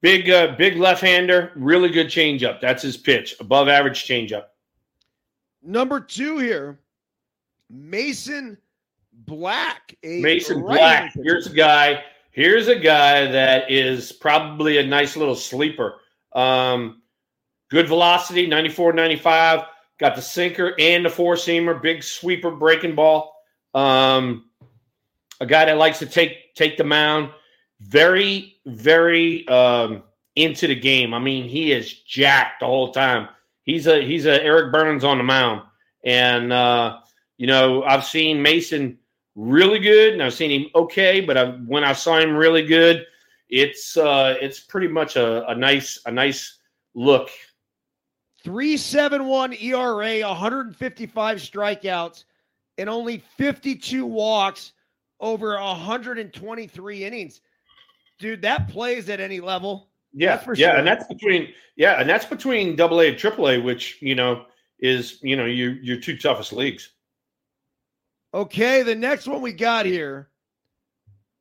[0.02, 2.60] big, uh, big left hander, really good changeup.
[2.60, 4.46] That's his pitch, above average changeup.
[5.67, 6.80] Number two here,
[7.69, 8.58] Mason
[9.12, 9.97] Black.
[10.01, 11.12] Mason Black.
[11.12, 11.23] pitcher.
[11.25, 12.03] Here's a guy.
[12.32, 15.95] Here's a guy that is probably a nice little sleeper.
[16.32, 17.01] Um,
[17.69, 19.63] good velocity, 94, 95.
[19.99, 23.36] Got the sinker and the four seamer, big sweeper breaking ball.
[23.73, 24.45] Um,
[25.41, 27.32] a guy that likes to take take the mound.
[27.82, 30.03] Very, very um,
[30.38, 31.13] into the game.
[31.13, 33.27] I mean, he is jacked the whole time.
[33.67, 35.62] He's a he's a Eric Burns on the mound,
[36.06, 36.99] and uh,
[37.38, 38.97] you know I've seen Mason
[39.36, 41.19] really good, and I've seen him okay.
[41.19, 43.06] But I, when I saw him really good,
[43.49, 46.60] it's uh, it's pretty much a, a nice a nice
[46.95, 47.30] look.
[48.45, 52.23] 371 ERA, 155 strikeouts,
[52.77, 54.71] and only 52 walks
[55.19, 57.41] over 123 innings.
[58.17, 59.89] Dude, that plays at any level.
[60.13, 60.78] Yeah, for yeah, sure.
[60.78, 64.46] and that's between yeah, and that's between Double A and Triple A, which you know
[64.80, 66.91] is you know your your two toughest leagues.
[68.34, 70.30] Okay, the next one we got here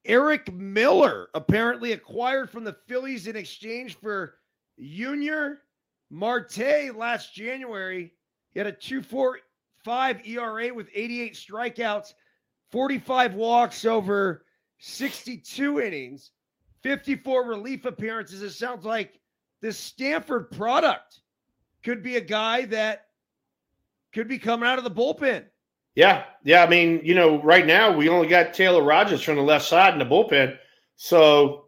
[0.06, 4.34] Erik Miller, apparently acquired from the Phillies in exchange for
[4.76, 5.62] Yunior
[6.10, 8.12] Marte last January.
[8.52, 12.14] He had a 2.45 ERA with 88 strikeouts,
[12.70, 14.44] 45 walks over
[14.78, 16.30] 62 innings,
[16.82, 18.42] 54 relief appearances.
[18.42, 19.20] It sounds like
[19.60, 21.20] this Stanford product
[21.82, 23.06] could be a guy that
[24.12, 25.44] could be coming out of the bullpen.
[25.94, 26.62] Yeah, yeah.
[26.62, 29.94] I mean, you know, right now we only got Taylor Rogers from the left side
[29.94, 30.56] in the bullpen,
[30.96, 31.66] so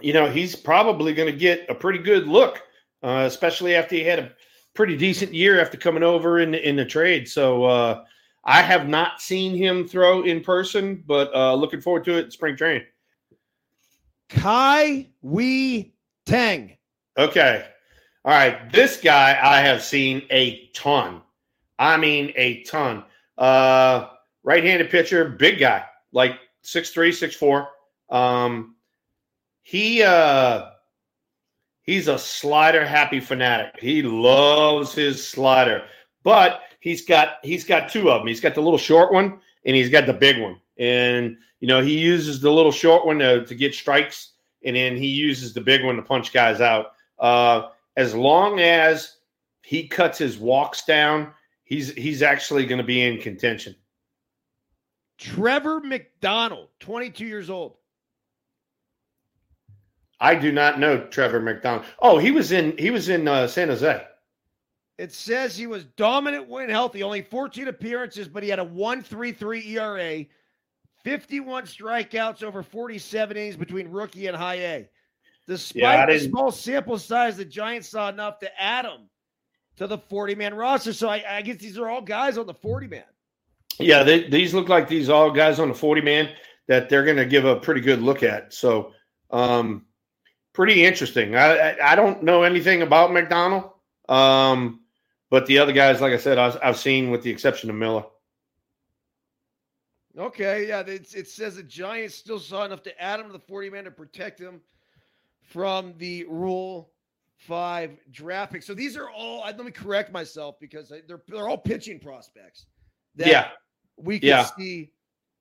[0.00, 2.60] you know he's probably going to get a pretty good look,
[3.04, 4.32] uh, especially after he had a
[4.74, 7.28] pretty decent year after coming over in the, in the trade.
[7.28, 8.04] So uh,
[8.44, 12.30] I have not seen him throw in person, but uh, looking forward to it in
[12.30, 12.84] spring training.
[14.28, 16.76] Kai Wee Tang.
[17.16, 17.66] Okay.
[18.24, 18.70] All right.
[18.72, 21.22] This guy I have seen a ton.
[21.78, 23.04] I mean, a ton.
[23.38, 24.08] Uh,
[24.42, 27.66] right handed pitcher, big guy, like 6'3,
[28.10, 28.16] 6'4.
[28.16, 28.76] Um,
[29.62, 30.70] he uh,
[31.82, 33.80] he's a slider happy fanatic.
[33.80, 35.82] He loves his slider,
[36.22, 38.28] but he's got he's got two of them.
[38.28, 40.60] He's got the little short one and he's got the big one.
[40.78, 44.32] And you know he uses the little short one to, to get strikes,
[44.64, 46.92] and then he uses the big one to punch guys out.
[47.18, 49.16] Uh, as long as
[49.62, 51.32] he cuts his walks down,
[51.64, 53.74] he's he's actually going to be in contention.
[55.18, 57.76] Trevor McDonald, 22 years old.
[60.20, 61.84] I do not know Trevor McDonald.
[61.98, 64.04] Oh, he was in he was in uh, San Jose.
[64.98, 69.66] It says he was dominant when healthy, only 14 appearances, but he had a 1.33
[69.66, 70.24] ERA,
[71.06, 74.88] 51 strikeouts over 47 innings between rookie and high A.
[75.46, 79.08] Despite Yeah, the small sample size, the Giants saw enough to add him
[79.76, 80.92] to the 40 man roster.
[80.92, 83.04] So I, I guess these are all guys on the 40 man.
[83.78, 86.30] Yeah, they, these look like these all guys on the 40 man
[86.66, 88.52] that they're going to give a pretty good look at.
[88.52, 88.90] So,
[89.30, 89.86] um,
[90.54, 91.36] pretty interesting.
[91.36, 93.70] I, I, I don't know anything about McDonald,
[94.08, 94.80] um,
[95.30, 98.06] but the other guys, like I said, I've, I've seen with the exception of Miller.
[100.18, 103.38] Okay, yeah, it, it says the Giants still saw enough to add him to the
[103.38, 104.60] 40 man to protect him
[105.42, 106.90] from the Rule
[107.36, 108.62] 5 draft pick.
[108.62, 112.64] So these are all, let me correct myself because they're, they're all pitching prospects
[113.16, 113.48] that Yeah,
[113.96, 114.46] we can yeah.
[114.58, 114.92] see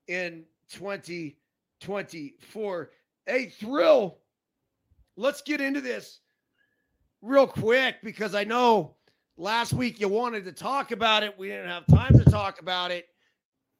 [0.07, 2.91] in 2024.
[3.25, 4.17] Hey, Thrill,
[5.15, 6.19] let's get into this
[7.21, 8.95] real quick because I know
[9.37, 11.39] last week you wanted to talk about it.
[11.39, 13.07] We didn't have time to talk about it.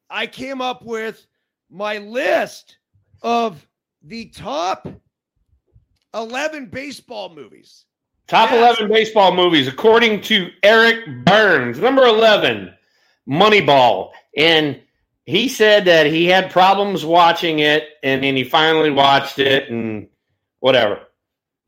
[0.09, 1.25] I came up with
[1.69, 2.77] my list
[3.21, 3.65] of
[4.03, 4.87] the top
[6.13, 7.85] 11 baseball movies.
[8.27, 8.77] Top Yes.
[8.79, 11.79] 11 baseball movies, according to Eric Byrnes.
[11.79, 12.73] Number 11,
[13.29, 14.11] Moneyball.
[14.35, 14.79] And
[15.25, 20.07] he said that he had problems watching it, and then he finally watched it, and
[20.59, 20.99] whatever.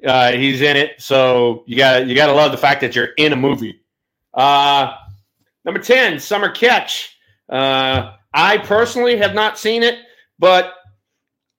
[0.05, 3.13] Uh, he's in it, so you got you got to love the fact that you're
[3.17, 3.81] in a movie.
[4.33, 4.93] Uh,
[5.65, 7.17] number 10, Summer Catch.
[7.49, 9.97] Uh, I personally have not seen it,
[10.37, 10.75] but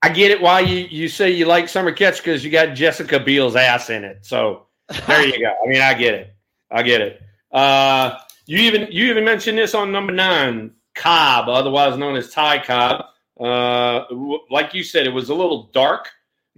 [0.01, 3.19] I get it why you, you say you like Summer Catch because you got Jessica
[3.19, 4.25] Biel's ass in it.
[4.25, 4.67] So
[5.05, 5.53] there you go.
[5.61, 6.33] I mean, I get it.
[6.71, 7.21] I get it.
[7.51, 12.63] Uh, you even you even mentioned this on number nine, Cobb, otherwise known as Ty
[12.63, 13.05] Cobb.
[13.37, 14.05] Uh,
[14.49, 16.07] like you said, it was a little dark,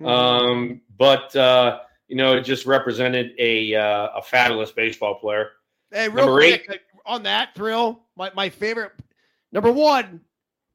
[0.05, 5.49] um, but uh, you know, it just represented a uh, a fabulous baseball player.
[5.89, 8.91] Hey, real Number quick uh, on that thrill, my, my favorite
[9.51, 10.21] number one.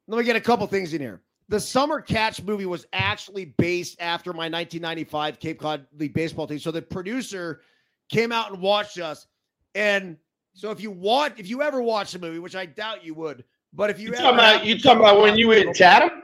[0.09, 1.21] Let me get a couple things in here.
[1.49, 6.59] The Summer Catch movie was actually based after my 1995 Cape Cod League baseball team.
[6.59, 7.61] So the producer
[8.09, 9.27] came out and watched us.
[9.75, 10.17] And
[10.55, 13.45] so if you want, if you ever watch the movie, which I doubt you would,
[13.73, 16.23] but if you, You ever talking about you talking about when you were in Chatham?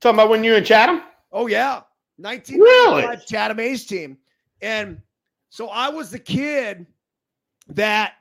[0.00, 1.02] Talking about when you were in Chatham?
[1.32, 1.82] Oh yeah,
[2.16, 3.24] 1995 Really?
[3.26, 4.18] Chatham A's team,
[4.60, 5.00] and
[5.50, 6.86] so I was the kid
[7.68, 8.14] that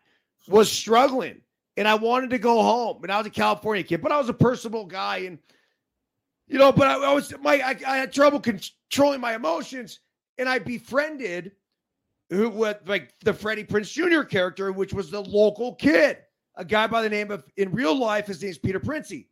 [0.48, 1.42] was struggling,
[1.78, 4.30] and I wanted to go home, and I was a California kid, but I was
[4.30, 5.40] a personable guy, and
[6.48, 10.00] you know, but I, I was my I, I had trouble controlling my emotions,
[10.38, 11.54] and I befriended
[12.30, 14.24] who with like the Freddie Prinze Jr.
[14.24, 16.18] character, which was the local kid,
[16.56, 19.30] a guy by the name of in real life, his name's Peter Princey.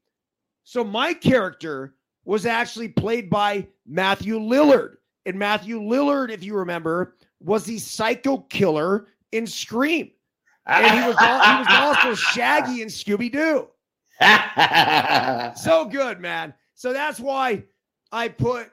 [0.63, 4.95] So my character was actually played by Matthew Lillard.
[5.27, 10.11] And Matthew Lillard, if you remember, was the psycho killer in Scream.
[10.67, 13.67] And he was, he was also Shaggy and Scooby Doo.
[15.57, 16.53] So good, man.
[16.73, 17.63] So that's why
[18.11, 18.71] I put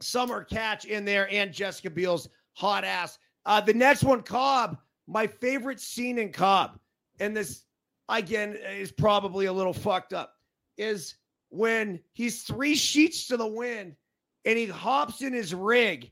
[0.00, 3.18] Summer Catch in there and Jessica Biel's hot ass.
[3.44, 4.78] Uh, the next one, Cobb.
[5.08, 6.78] My favorite scene in Cobb,
[7.18, 7.64] and this
[8.08, 10.34] again is probably a little fucked up,
[10.78, 11.16] is
[11.48, 13.96] when he's three sheets to the wind
[14.44, 16.10] and he hops in his rig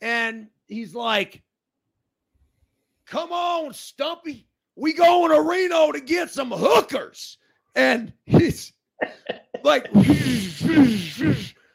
[0.00, 1.42] and he's like,
[3.10, 4.46] Come on, Stumpy.
[4.76, 7.38] We going to Reno to get some hookers.
[7.74, 8.72] And he's
[9.64, 9.88] like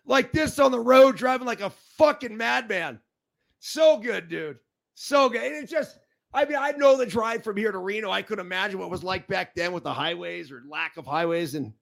[0.05, 2.99] like this on the road, driving like a fucking madman.
[3.59, 4.57] So good, dude.
[4.93, 5.43] So good.
[5.43, 5.99] And it's just,
[6.33, 8.09] I mean, I know the drive from here to Reno.
[8.09, 11.05] I could imagine what it was like back then with the highways or lack of
[11.05, 11.73] highways and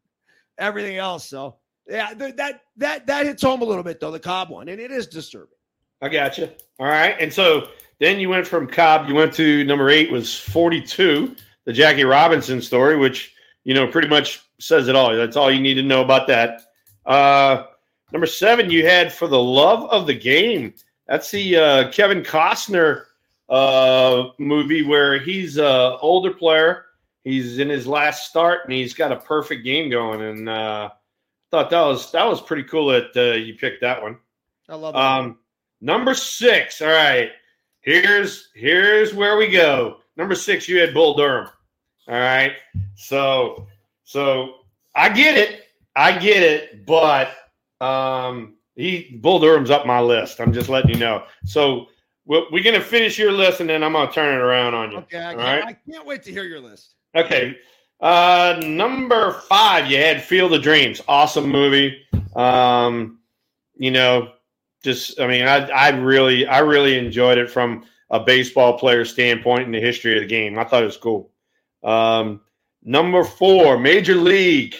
[0.57, 1.29] everything else.
[1.29, 4.67] So yeah, th- that that that hits home a little bit though, the Cobb one,
[4.67, 5.57] and it is disturbing.
[6.01, 6.49] I got you.
[6.79, 7.15] All right.
[7.19, 7.69] And so
[7.99, 11.35] then you went from Cobb, you went to number eight was 42,
[11.65, 13.33] the Jackie Robinson story, which,
[13.63, 15.15] you know, pretty much says it all.
[15.15, 16.61] That's all you need to know about that.
[17.05, 17.65] Uh,
[18.11, 20.73] number seven, you had For the Love of the Game.
[21.07, 23.05] That's the uh, Kevin Costner
[23.49, 26.85] uh, movie where he's a older player.
[27.23, 30.21] He's in his last start and he's got a perfect game going.
[30.21, 30.89] And uh,
[31.51, 34.17] thought that was that was pretty cool that uh, you picked that one.
[34.67, 34.97] I love it.
[34.97, 35.37] Um,
[35.81, 36.81] number six.
[36.81, 37.29] All right,
[37.83, 39.97] here's here's where we go.
[40.17, 41.49] Number six, you had Bull Durham.
[42.07, 42.53] All right,
[42.95, 43.67] so
[44.03, 44.55] so
[44.95, 45.65] I get it,
[45.95, 47.29] I get it, but
[47.79, 50.41] um, he Bull Durham's up my list.
[50.41, 51.23] I'm just letting you know.
[51.45, 51.87] So
[52.25, 54.97] we're, we're gonna finish your list, and then I'm gonna turn it around on you.
[54.99, 55.77] okay, I all can't, right.
[55.87, 56.95] I can't wait to hear your list.
[57.15, 57.55] Okay.
[57.99, 61.01] Uh, number five, you had Field of Dreams.
[61.07, 62.05] Awesome movie.
[62.35, 63.19] Um,
[63.77, 64.33] you know,
[64.83, 69.63] just I mean, I I really I really enjoyed it from a baseball player standpoint
[69.63, 70.59] in the history of the game.
[70.59, 71.31] I thought it was cool.
[71.83, 72.41] Um,
[72.83, 74.75] number four, Major League,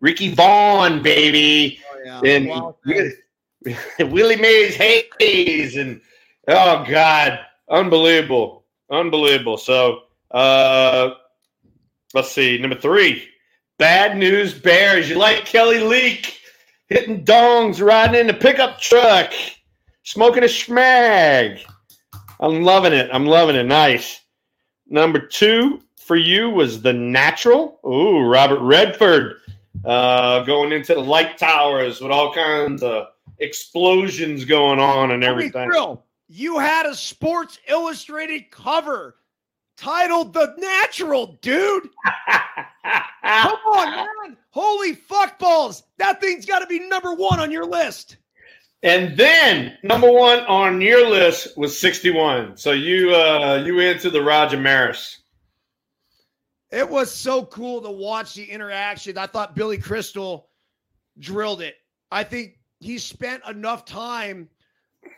[0.00, 2.20] Ricky Vaughn, baby, Oh yeah.
[2.24, 2.76] and Wow.
[3.98, 6.00] Willie Mays Hayes, and
[6.48, 9.56] oh god, unbelievable, unbelievable.
[9.56, 11.10] So, uh,
[12.14, 13.26] let's see, number three,
[13.78, 15.08] Bad News Bears.
[15.08, 16.38] You like Kelly Leak
[16.88, 19.32] hitting dongs, riding in the pickup truck,
[20.02, 21.60] smoking a schmag.
[22.40, 23.10] I'm loving it.
[23.12, 23.64] I'm loving it.
[23.64, 24.20] Nice.
[24.88, 27.80] Number two for you was The Natural.
[27.84, 29.40] Ooh, Robert Redford
[29.84, 33.08] uh, going into the light towers with all kinds of
[33.38, 35.68] explosions going on and everything.
[36.28, 39.16] You had a Sports Illustrated cover
[39.76, 41.88] titled The Natural, dude.
[43.24, 44.36] Come on, man.
[44.50, 45.82] Holy fuck balls.
[45.98, 48.16] That thing's got to be number one on your list.
[48.82, 52.56] and then number one on your list was 61.
[52.56, 55.22] So you uh, you into the Roger Maris.
[56.70, 59.16] It was so cool to watch the interaction.
[59.18, 60.48] I thought Billy Crystal
[61.18, 61.76] drilled it.
[62.10, 64.48] I think he spent enough time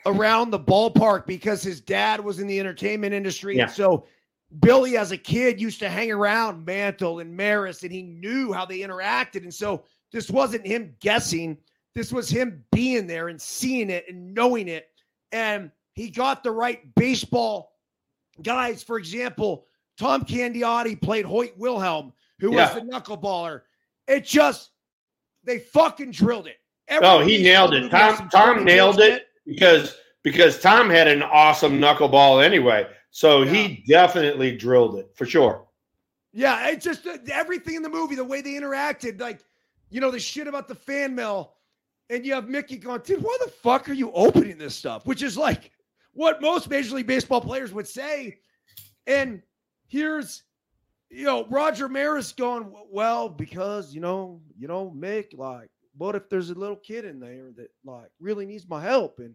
[0.07, 3.57] around the ballpark because his dad was in the entertainment industry.
[3.57, 3.67] Yeah.
[3.67, 4.07] So
[4.61, 8.65] Billy, as a kid, used to hang around Mantle and Maris, and he knew how
[8.65, 9.43] they interacted.
[9.43, 11.59] And so this wasn't him guessing.
[11.95, 14.89] This was him being there and seeing it and knowing it.
[15.33, 17.73] And he got the right baseball
[18.43, 18.83] guys.
[18.83, 19.67] For example,
[19.99, 22.73] Tom Candiotti played Hoyt Wilhelm, who Yeah.
[22.73, 23.63] was the knuckleballer.
[24.07, 24.71] It just,
[25.45, 26.57] they fucking drilled it.
[26.91, 27.91] Oh, he nailed it.
[27.91, 32.87] Tom Tom nailed Gibbs it because because Tom had an awesome knuckleball anyway.
[33.11, 35.67] So he definitely drilled it for sure.
[36.33, 39.41] Yeah, it's just uh, everything in the movie, the way they interacted, like,
[39.91, 41.55] you know, the shit about the fan mail.
[42.11, 45.07] And you have Mickey going, dude, why the fuck are you opening this stuff?
[45.07, 45.71] Which is like
[46.13, 48.39] what most Major League Baseball players would say.
[49.07, 49.43] And
[49.89, 50.43] here's,
[51.11, 56.29] you know, Roger Maris going, well, because, you know, you know, Mick, like, what if
[56.29, 59.19] there's a little kid in there that like really needs my help?
[59.19, 59.35] And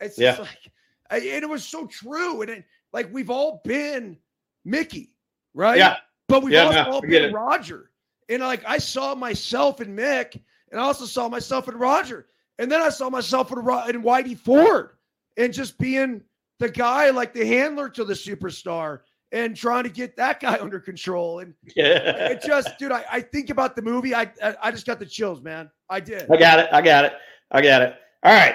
[0.00, 0.44] it's just Yeah.
[0.44, 0.72] like,
[1.10, 2.42] and it was so true.
[2.42, 2.64] And it,
[2.94, 4.16] like, we've all been
[4.64, 5.10] Mickey,
[5.52, 5.76] right?
[5.76, 5.96] Yeah.
[6.28, 7.32] But we've Yeah, also no, all been it.
[7.34, 7.90] Roger.
[8.30, 10.40] And like I saw myself in Mick,
[10.70, 12.26] and I also saw myself in Roger.
[12.58, 14.90] And then I saw myself in, in Whitey Ford
[15.36, 16.22] and just being
[16.60, 19.00] the guy, like the handler to the superstar
[19.32, 21.40] and trying to get that guy under control.
[21.40, 22.28] And Yeah.
[22.30, 24.14] it just, dude, I, I think about the movie.
[24.14, 25.68] I, I I just got the chills, man.
[25.90, 26.30] I did.
[26.30, 26.68] I got it.
[26.72, 27.12] I got it.
[27.50, 27.96] I got it.
[28.22, 28.54] All right.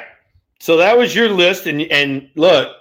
[0.62, 2.76] So that was your list, and and look,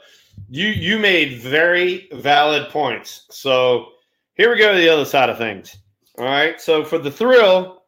[0.48, 3.26] you you made very valid points.
[3.30, 3.88] So
[4.34, 5.76] here we go to the other side of things.
[6.18, 6.60] All right.
[6.60, 7.82] So for the thrill,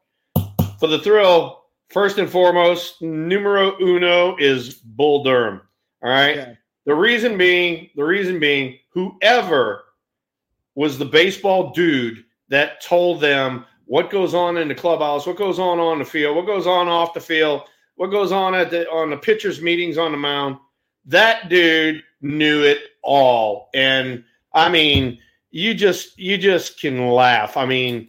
[0.78, 5.62] for the thrill, first and foremost, numero uno is Bull Durham.
[6.02, 6.38] All right.
[6.38, 6.58] Okay.
[6.86, 9.84] The reason being, the reason being, whoever
[10.74, 15.58] was the baseball dude that told them what goes on in the clubhouse, what goes
[15.58, 17.62] on on the field, what goes on off the field,
[17.96, 20.56] what goes on at the on the pitchers meetings on the mound.
[21.04, 25.18] That dude knew it all, and I mean,
[25.50, 27.56] you just you just can laugh.
[27.56, 28.08] I mean,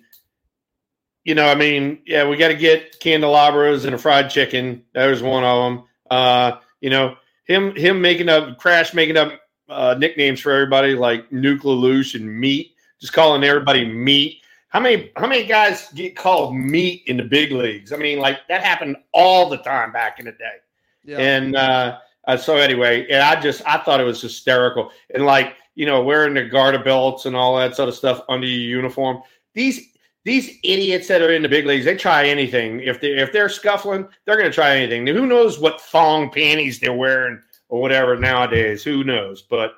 [1.24, 4.84] you know, I mean, yeah, we got to get candelabras and a fried chicken.
[4.93, 5.86] There's one of them.
[6.09, 9.39] Uh, you know, him him making up crash making up
[9.70, 14.41] uh, nicknames for everybody like Nuke LaLoosh and Meat, just calling everybody Meat.
[14.70, 17.91] How many how many guys get called Meat in the big leagues?
[17.91, 20.57] I mean, like that happened all the time back in the day.
[21.03, 21.18] Yeah.
[21.18, 25.56] And uh, uh, so anyway, and I just I thought it was hysterical, and like
[25.76, 29.22] you know wearing the garter belts and all that sort of stuff under your uniform.
[29.54, 29.92] These
[30.24, 32.82] these idiots that are in the big leagues, they try anything.
[32.82, 35.08] If they if they're scuffling, they're going to try anything.
[35.08, 38.84] Who knows what thong panties they're wearing or whatever nowadays?
[38.84, 39.42] Who knows?
[39.42, 39.74] But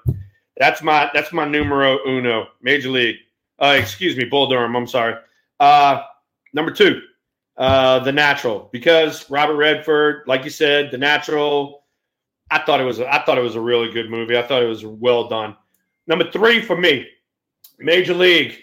[0.57, 3.17] that's my that's my numero uno, Major League.
[3.59, 4.75] Uh, excuse me, Bull Durham.
[4.75, 5.15] I'm sorry.
[5.61, 6.01] Uh,
[6.51, 7.01] number two,
[7.55, 11.82] uh, The Natural, because Robert Redford, like you said, The Natural.
[12.51, 14.37] I thought it was a, I thought it was a really good movie.
[14.37, 15.55] I thought it was well done.
[16.07, 17.07] Number three for me,
[17.79, 18.57] Major League,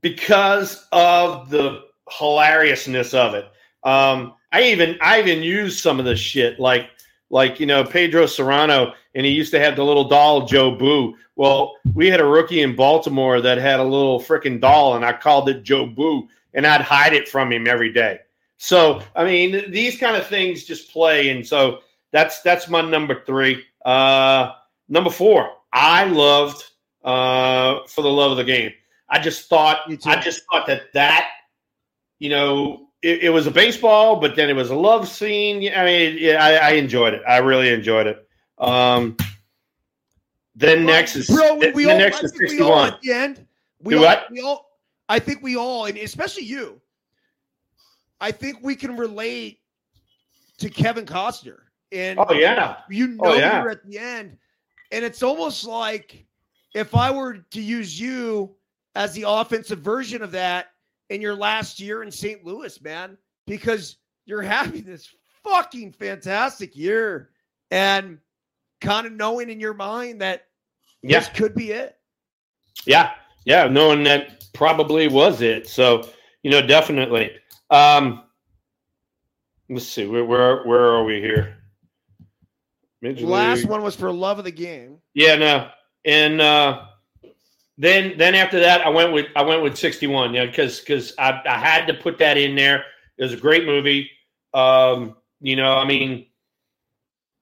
[0.00, 3.44] because of the hilariousness of it.
[3.84, 6.90] Um, I even I even used some of this shit like
[7.30, 11.14] like you know Pedro Cerrano, and he used to have the little doll Jobu.
[11.36, 15.12] Well, we had a rookie in Baltimore that had a little freaking doll, and I
[15.12, 18.20] called it Jobu, and I'd hide it from him every day.
[18.58, 21.80] So I mean, these kind of things just play, and so
[22.12, 23.64] that's that's my number three.
[23.84, 24.52] Uh,
[24.88, 26.62] number four, I loved
[27.04, 28.72] uh, for the love of the game.
[29.08, 31.28] I just thought I just thought that that
[32.18, 35.70] you know it, it, was a baseball, but then it was a love scene.
[35.74, 37.22] I mean, yeah, I, I enjoyed it.
[37.28, 38.26] I really enjoyed it.
[38.58, 39.16] Um,
[40.56, 42.94] then well, next is bro, we, we all, next is sixty one.
[42.94, 43.46] At the end,
[43.80, 44.30] we Do all, what?
[44.30, 44.66] We all,
[45.08, 46.80] I think we all, and especially you,
[48.20, 49.60] I think we can relate
[50.58, 51.58] to Kevin Costner.
[51.92, 53.62] And oh yeah, you know oh, yeah.
[53.62, 54.36] you're at the end,
[54.90, 56.26] and it's almost like
[56.74, 58.56] if I were to use you
[58.96, 60.72] as the offensive version of that
[61.10, 62.44] in your last year in St.
[62.44, 63.16] Louis, man,
[63.46, 65.08] because you're having this
[65.44, 67.30] fucking fantastic year
[67.70, 68.18] and
[68.80, 70.46] kind of knowing in your mind that
[71.02, 71.18] yeah.
[71.18, 71.96] this could be it.
[72.86, 73.12] Yeah.
[73.44, 73.68] Yeah.
[73.68, 75.68] Knowing that probably was it.
[75.68, 76.08] So,
[76.42, 77.30] you know, definitely.
[77.70, 78.24] Um,
[79.68, 80.06] let's see.
[80.06, 81.56] Where, where, where are we here?
[83.02, 83.70] Major Last League.
[83.70, 84.98] one was for love of the game.
[85.14, 85.36] Yeah.
[85.36, 85.70] No.
[86.04, 86.86] And, uh,
[87.78, 91.40] then then after that I went with I went with 61, yeah, because because I,
[91.46, 92.84] I had to put that in there.
[93.18, 94.10] It was a great movie.
[94.54, 96.26] Um, you know, I mean,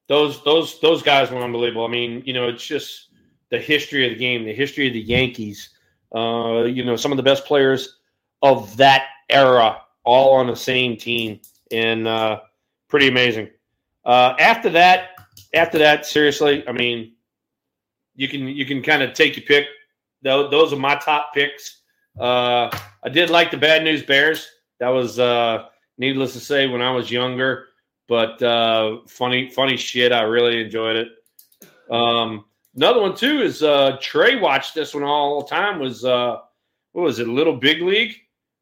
[0.08, 1.84] those those those guys were unbelievable.
[1.84, 3.10] I mean, you know, it's just
[3.50, 5.70] the history of the game, the history of the Yankees.
[6.14, 7.98] Uh, you know, some of the best players
[8.42, 11.40] of that era all on the same team,
[11.70, 12.40] and uh,
[12.88, 13.48] pretty amazing.
[14.04, 15.10] Uh, after that,
[15.54, 17.12] after that, seriously, I mean,
[18.14, 19.66] you can you can kind of take your pick
[20.24, 21.82] those are my top picks.
[22.18, 22.70] Uh,
[23.02, 24.48] I did like the Bad News Bears.
[24.80, 25.66] That was uh,
[25.98, 27.66] needless to say when I was younger,
[28.08, 30.12] but uh, funny, funny shit.
[30.12, 31.08] I really enjoyed it.
[31.90, 35.78] Um, another one too is uh, Trey watched this one all the time.
[35.78, 36.38] Was uh,
[36.92, 37.28] what was it?
[37.28, 38.16] Little Big League.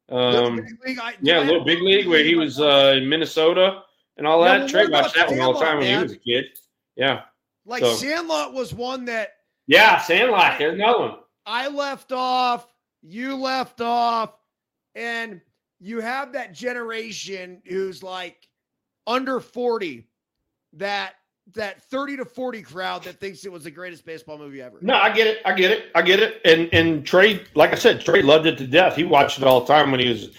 [0.09, 3.83] Um, Big League I, yeah, Little Big League where he was uh, in Minnesota
[4.17, 4.67] and all that.
[4.67, 6.45] Trey watched that one all the time when he was a kid.
[6.95, 7.21] Yeah,
[7.65, 7.93] like so.
[7.95, 9.29] Sandlot was one that.
[9.67, 10.59] Yeah, Sandlot.
[10.59, 11.15] There's another one.
[11.45, 14.37] I left off, you left off,
[14.95, 15.41] and
[15.79, 18.47] you have that generation who's like
[19.05, 20.07] under 40
[20.73, 21.15] that
[21.55, 24.77] that 30 to 40 crowd that thinks it was the greatest baseball movie ever.
[24.81, 25.41] No, I get it.
[25.45, 25.91] I get it.
[25.93, 26.41] I get it.
[26.45, 28.95] And and Trey, like I said, Trey loved it to death.
[28.95, 30.29] He watched it all the time when he was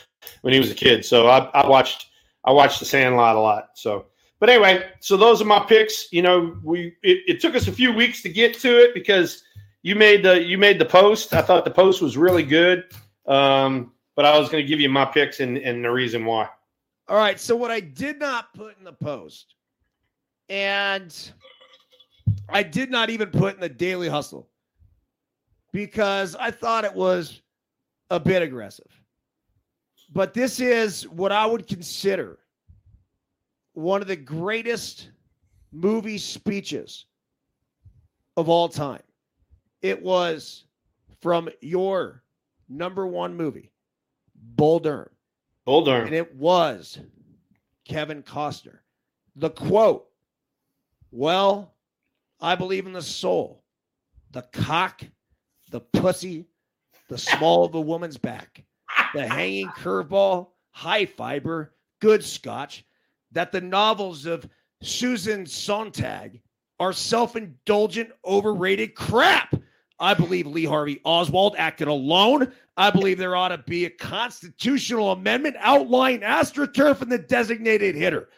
[0.41, 1.05] when he was a kid.
[1.05, 2.07] So I, I watched
[2.45, 3.69] I watched The Sandlot a lot.
[3.75, 4.07] So
[4.41, 6.13] but anyway, so those are my picks.
[6.13, 9.43] You know, we it, it took us a few weeks to get to it because
[9.83, 11.33] you made the you made the post.
[11.35, 12.85] I thought the post was really good,
[13.27, 16.49] um, but I was going to give you my picks and, and the reason why.
[17.09, 17.39] All right.
[17.39, 19.55] So what I did not put in the post,
[20.49, 21.15] and
[22.49, 24.49] I did not even put in the daily hustle
[25.73, 27.43] because I thought it was
[28.11, 28.91] a bit aggressive.
[30.13, 32.39] But this is what I would consider
[33.75, 35.11] one of the greatest
[35.73, 37.07] movie speeches
[38.37, 39.03] of all time.
[39.83, 40.65] It was
[41.21, 42.23] from your
[42.69, 43.71] number one movie,
[44.35, 45.11] Bull Durham.
[45.65, 46.07] Bull Durham.
[46.07, 46.99] And it was
[47.85, 48.79] Kevin Costner.
[49.37, 50.07] The quote,
[51.11, 51.75] well,
[52.41, 53.65] I believe in the soul,
[54.31, 55.03] the cock,
[55.71, 56.47] the pussy,
[57.09, 58.65] the small of a woman's back,
[59.15, 62.85] the hanging curveball, high fiber, good scotch,
[63.35, 64.49] that the novels of
[64.83, 66.41] Susan Sontag
[66.81, 69.55] are self indulgent, overrated crap.
[70.01, 72.53] I believe Lee Harvey Oswald acted alone.
[72.77, 78.29] I believe there ought to be a constitutional amendment outlining AstroTurf and the designated hitter.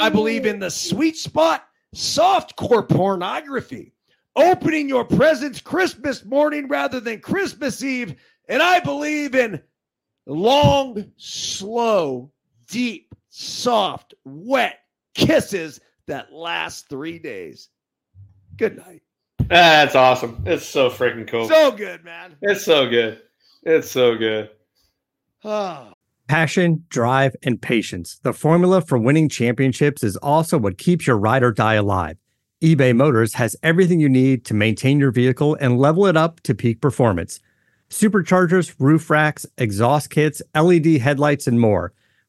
[0.00, 3.92] I believe in the sweet spot, soft core pornography,
[4.34, 8.16] opening your presents Christmas morning rather than Christmas Eve.
[8.48, 9.62] And I believe in
[10.26, 12.32] long, slow,
[12.68, 14.78] deep, soft, wet
[15.14, 17.68] kisses that last three days.
[18.56, 19.02] Good night.
[19.48, 20.42] That's awesome.
[20.46, 21.48] It's so freaking cool.
[21.48, 22.36] So good, man.
[22.40, 23.20] It's so good.
[23.64, 24.50] It's so good.
[25.44, 25.92] Ah.
[26.28, 28.20] Passion, drive, and patience.
[28.22, 32.16] The formula for winning championships is also what keeps your ride or die alive.
[32.62, 36.54] eBay Motors has everything you need to maintain your vehicle and level it up to
[36.54, 37.40] peak performance.
[37.90, 41.92] Superchargers, roof racks, exhaust kits, LED headlights, and more.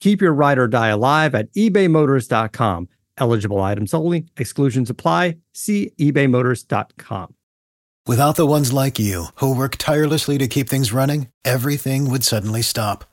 [0.00, 2.88] Keep your ride or die alive at ebaymotors.com.
[3.18, 5.36] Eligible items only, exclusions apply.
[5.52, 7.34] See ebaymotors.com.
[8.06, 12.62] Without the ones like you, who work tirelessly to keep things running, everything would suddenly
[12.62, 13.04] stop.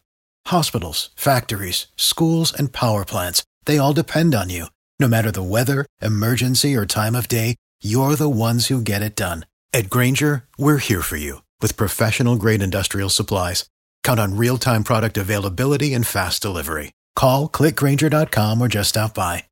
[0.48, 4.68] Hospitals, factories, schools, and power plants, they all depend on you.
[5.00, 9.18] No matter the weather, emergency, or time of day, you're the ones who get it
[9.18, 9.46] done.
[9.74, 13.66] At Grainger, we're here for you with professional grade industrial supplies.
[14.06, 16.92] Count on real time product availability and fast delivery.
[17.16, 19.46] Call clickgrainger.com or just stop by.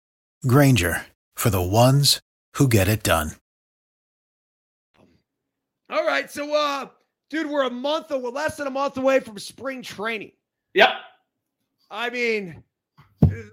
[0.45, 2.21] Grainger for the ones
[2.55, 3.31] who get it done.
[5.89, 6.87] All right, so uh,
[7.29, 10.31] dude, we're a month, we're less than a month away from spring training.
[10.75, 10.89] Yep.
[11.89, 12.63] I mean,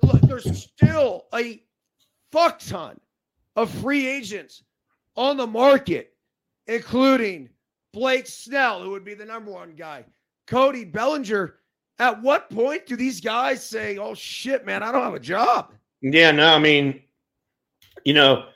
[0.02, 1.62] look, there's still a
[2.30, 2.98] fuck ton
[3.56, 4.62] of free agents
[5.16, 6.12] on the market,
[6.66, 7.48] including
[7.92, 10.04] Blake Snell, who would be the number one guy,
[10.50, 11.54] Cody Bellinger.
[11.98, 15.72] At what point do these guys say, "Oh shit, man, I don't have a job"?
[16.02, 17.02] Yeah, no, I mean,
[18.04, 18.46] you know,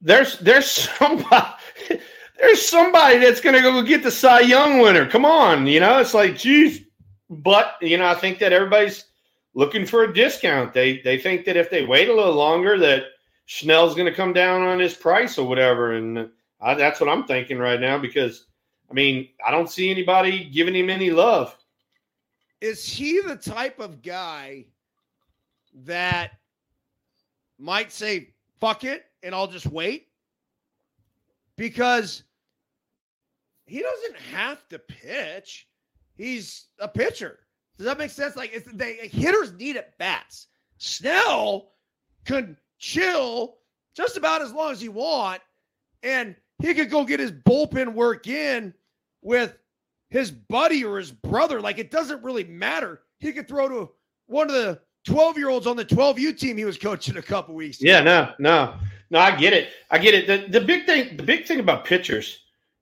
[0.00, 1.46] there's there's somebody
[2.38, 5.08] there's somebody that's gonna go get the Cy Young winner.
[5.08, 6.80] Come on, you know, it's like, geez.
[7.30, 9.04] But you know, I think that everybody's
[9.54, 10.72] looking for a discount.
[10.74, 13.04] They they think that if they wait a little longer, that
[13.46, 15.92] Snell's going to come down on his price or whatever.
[15.92, 18.46] And I, that's what I'm thinking right now because
[18.94, 21.56] I mean I don't see anybody giving him any love.
[22.60, 24.66] Is he the type of guy
[25.82, 26.38] that
[27.58, 30.10] might say "fuck it" and I'll just wait?
[31.56, 32.22] Because
[33.66, 35.66] he doesn't have to pitch.
[36.16, 37.40] He's a pitcher.
[37.76, 38.36] Does that make sense?
[38.36, 40.46] Like, it's, they hitters need at bats.
[40.78, 41.72] Snell
[42.26, 43.56] could chill
[43.96, 45.40] just about as long as he want,
[46.04, 48.72] and he could go get his bullpen work in
[49.24, 49.58] with
[50.10, 51.60] his buddy or his brother.
[51.60, 53.02] Like, it doesn't really matter.
[53.18, 53.90] He could throw to
[54.26, 57.54] one of the 12 year olds on the 12U team he was coaching a couple
[57.54, 57.90] weeks ago.
[57.90, 58.74] Yeah, no, no,
[59.10, 59.70] no, I get it.
[59.90, 60.26] I get it.
[60.26, 62.40] The, the big thing, the big thing about pitchers,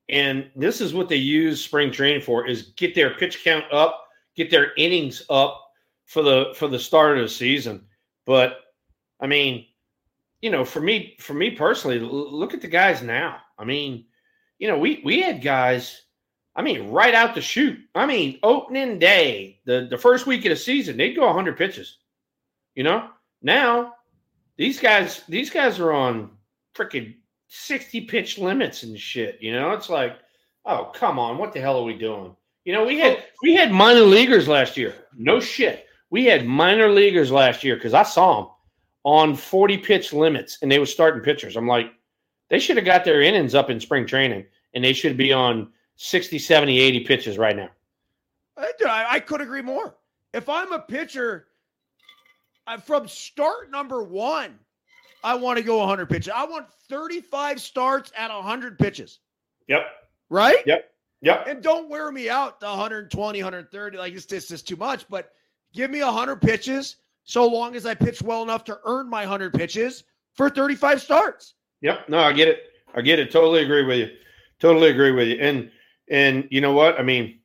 [0.08, 4.06] and this is what they use spring training for, is get their pitch count up,
[4.36, 5.70] get their innings up
[6.06, 7.84] for the for the start of the season.
[8.26, 8.58] But
[9.20, 9.66] I mean,
[10.42, 13.38] you know, for me, for me personally, look at the guys now.
[13.58, 14.04] I mean,
[14.58, 16.02] you know, we we had guys.
[16.54, 17.78] I mean, right out the shoot.
[17.94, 21.98] I mean, opening day, the the first week of the season, they'd go 100 pitches.
[22.74, 23.08] You know,
[23.40, 23.94] now
[24.56, 26.30] these guys these guys are on
[26.74, 27.14] freaking
[27.48, 29.38] 60 pitch limits and shit.
[29.40, 30.18] You know, it's like,
[30.64, 32.36] oh come on, what the hell are we doing?
[32.64, 33.22] You know, we had oh.
[33.42, 34.94] we had minor leaguers last year.
[35.16, 38.50] No shit, we had minor leaguers last year because I saw them
[39.04, 41.56] on 40 pitch limits and they were starting pitchers.
[41.56, 41.92] I'm like,
[42.50, 44.44] they should have got their innings up in spring training
[44.74, 47.70] and they should be on 60, 70, 80 pitches right now.
[48.56, 49.94] I, I could agree more.
[50.32, 51.46] If I'm a pitcher
[52.66, 54.58] I, from start number one,
[55.24, 56.32] I want to go 100 pitches.
[56.34, 59.20] I want 35 starts at 100 pitches.
[59.68, 59.86] Yep.
[60.28, 60.66] Right?
[60.66, 60.90] Yep.
[61.22, 61.46] Yep.
[61.46, 63.98] And don't wear me out to 120, 130.
[63.98, 65.32] Like, it's just, it's too much, but
[65.72, 69.54] give me 100 pitches so long as I pitch well enough to earn my 100
[69.54, 71.54] pitches for 35 starts.
[71.80, 72.08] Yep.
[72.08, 72.62] No, I get it.
[72.94, 73.30] I get it.
[73.30, 74.08] Totally agree with you.
[74.58, 75.36] Totally agree with you.
[75.40, 75.70] And
[76.12, 77.00] and you know what?
[77.00, 77.40] I mean,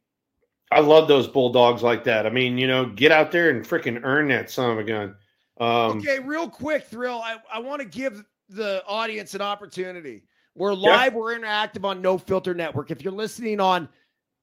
[0.71, 2.25] I love those bulldogs like that.
[2.25, 5.15] I mean, you know, get out there and freaking earn that son of a gun.
[5.59, 7.21] Um, okay, real quick, Thrill.
[7.23, 10.25] I, I want to give the audience an opportunity.
[10.53, 11.17] We're live, yeah.
[11.17, 12.91] we're interactive on No Filter Network.
[12.91, 13.87] If you're listening on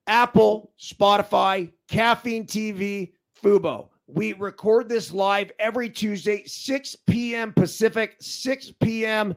[0.07, 3.12] Apple, Spotify, Caffeine TV,
[3.43, 7.53] Fubo, we record this live every Tuesday, 6 p.m.
[7.53, 9.35] Pacific, 6 p.m.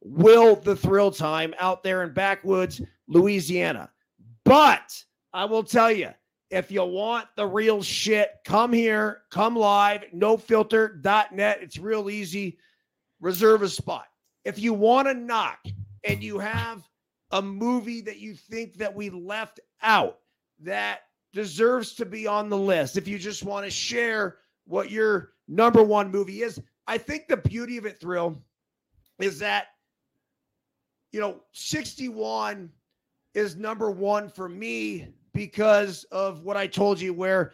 [0.00, 3.90] Will the Thrill time out there in backwoods, Louisiana.
[4.44, 6.10] But I will tell you,
[6.50, 11.58] if you want the real shit, come here, come live, nofilter.net.
[11.62, 12.58] It's real easy.
[13.20, 14.06] Reserve a spot.
[14.44, 15.58] If you want to knock
[16.04, 16.86] and you have
[17.30, 20.18] a movie that you think that we left out
[20.60, 21.00] that
[21.32, 22.96] deserves to be on the list.
[22.96, 24.36] If you just want to share
[24.66, 28.40] what your number one movie is, I think the beauty of it, Thrill,
[29.18, 29.66] is that,
[31.10, 32.70] you know, 61
[33.34, 37.52] is number one for me because of what I told you, where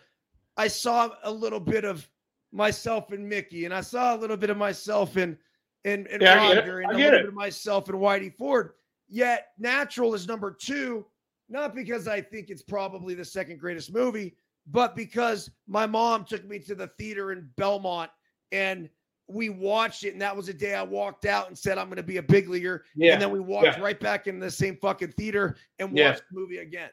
[0.56, 2.08] I saw a little bit of
[2.52, 5.36] myself in Mickey, and I saw a little bit of myself in
[5.84, 7.20] in, in yeah, Roger, and a little it.
[7.22, 8.72] bit of myself in Whitey Ford.
[9.08, 11.06] Yet Natural is number two
[11.50, 14.36] not because I think it's probably the second greatest movie,
[14.68, 18.10] but because my mom took me to the theater in Belmont
[18.52, 18.88] and
[19.32, 21.96] we watched it, and that was the day I walked out and said I'm going
[21.96, 22.84] to be a big leaguer.
[22.94, 23.12] Yeah.
[23.14, 23.80] And then we walked Yeah.
[23.80, 26.12] right back in the same fucking theater and watched Yeah.
[26.12, 26.90] the movie again.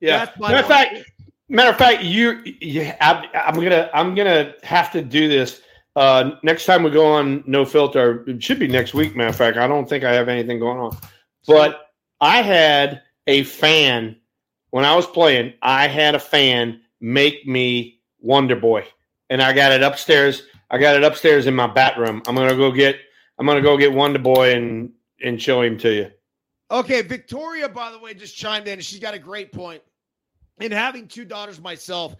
[0.00, 0.24] Yeah.
[0.24, 1.10] That's my Matter of fact,
[1.48, 5.62] matter of fact, you, you I, I'm gonna I'm gonna have to do this.
[5.94, 9.16] Uh, next time we go on No Filter, it should be next week.
[9.16, 10.96] Matter of fact, I don't think I have anything going on.
[11.46, 14.16] But I had a fan
[14.70, 15.54] when I was playing.
[15.62, 18.84] I had a fan make me Wonder Boy,
[19.30, 20.42] and I got it upstairs.
[20.70, 22.22] I got it upstairs in my bat room.
[22.26, 22.98] I'm gonna go get.
[23.38, 24.92] I'm gonna go get Wonder Boy and
[25.22, 26.10] and show him to you.
[26.70, 28.80] Okay, Victoria, by the way, just chimed in.
[28.80, 29.82] She's got a great point.
[30.60, 32.16] In having two daughters myself,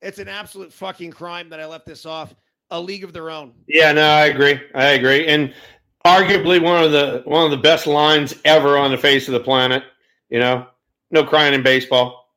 [0.00, 2.34] it's an absolute fucking crime that I left this off.
[2.70, 3.52] A league of their own.
[3.66, 4.60] Yeah, no, I agree.
[4.74, 5.52] I agree, and
[6.06, 9.40] arguably one of the one of the best lines ever on the face of the
[9.40, 9.82] planet.
[10.30, 10.66] You know,
[11.10, 12.32] no crying in baseball.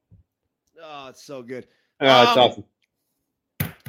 [0.81, 1.67] Oh, it's so good.
[2.01, 2.63] Uh, it's Um, awesome.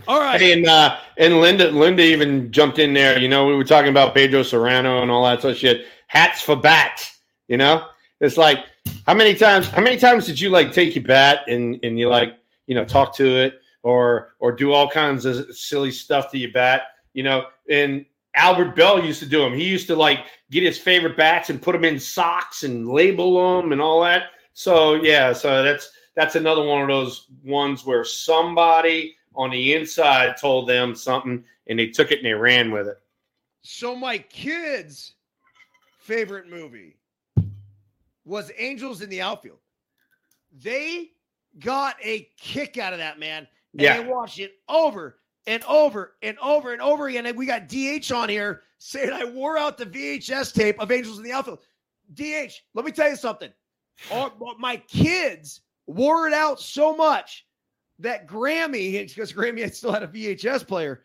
[0.07, 0.41] All right.
[0.41, 3.19] Hey, and uh, and Linda Linda even jumped in there.
[3.19, 5.87] You know, we were talking about Pedro Cerrano and all that sort of shit.
[6.07, 7.19] Hats for bats.
[7.49, 7.87] You know,
[8.21, 8.65] it's like
[9.07, 12.09] how many times how many times did you like take your bat and and you
[12.09, 12.37] like
[12.67, 16.53] you know talk to it or or do all kinds of silly stuff to your
[16.53, 16.83] bat.
[17.13, 19.55] You know, and Albert Belle used to do them.
[19.55, 23.61] He used to like get his favorite bats and put them in socks and label
[23.61, 24.25] them and all that.
[24.55, 30.37] So yeah, so that's that's another one of those ones where somebody on the inside
[30.37, 32.99] told them something and they took it and they ran with it.
[33.63, 35.15] So my kids'
[35.99, 36.97] favorite movie
[38.25, 39.59] was Angels in the Outfield.
[40.63, 41.11] They
[41.59, 43.47] got a kick out of that, man.
[43.73, 44.03] And Yeah.
[44.03, 47.27] they watched it over and over and over and over again.
[47.27, 51.19] And we got DH on here saying I wore out the VHS tape of Angels
[51.19, 51.61] in the Outfield.
[52.15, 53.51] DH, let me tell you something.
[54.11, 57.47] All, my kids wore it out so much
[58.05, 61.03] that Grammy, because Grammy had still had a VHS player,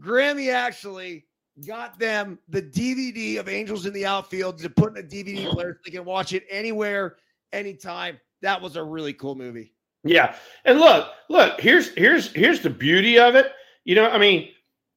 [0.00, 1.26] Grammy actually
[1.66, 5.50] got them the DVD of Angels in the Outfield to put in a DVD mm.
[5.50, 7.16] player so they can watch it anywhere,
[7.52, 8.18] anytime.
[8.42, 9.72] That was a really cool movie.
[10.02, 10.34] Yeah.
[10.64, 13.52] And look, look, here's here's here's the beauty of it.
[13.84, 14.50] You know, I mean,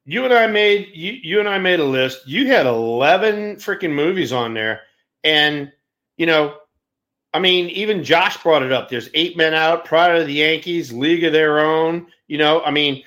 [0.05, 2.27] you and I made you you and I made a list.
[2.27, 4.81] You had 11 freaking movies on there
[5.23, 5.71] and
[6.17, 6.55] you know,
[7.33, 8.89] I mean, even Josh brought it up.
[8.89, 12.71] There's Eight Men Out, Pride of the Yankees, League of Their Own, you know, I
[12.71, 13.03] mean,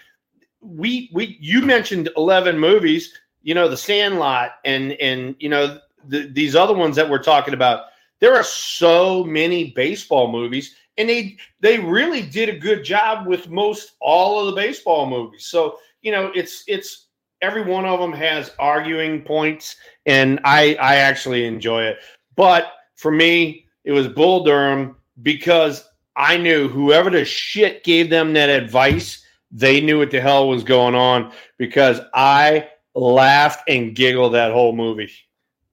[0.60, 3.12] we we you mentioned 11 movies,
[3.42, 7.54] you know, The Sandlot and and you know, the, these other ones that we're talking
[7.54, 7.84] about.
[8.20, 13.48] There are so many baseball movies and they they really did a good job with
[13.48, 15.46] most all of the baseball movies.
[15.46, 17.06] So you know, it's it's
[17.40, 21.98] every one of them has arguing points, and I I actually enjoy it.
[22.36, 25.84] But for me, it was Bull Durham because
[26.16, 30.64] I knew whoever the shit gave them that advice, they knew what the hell was
[30.64, 35.10] going on because I laughed and giggled that whole movie.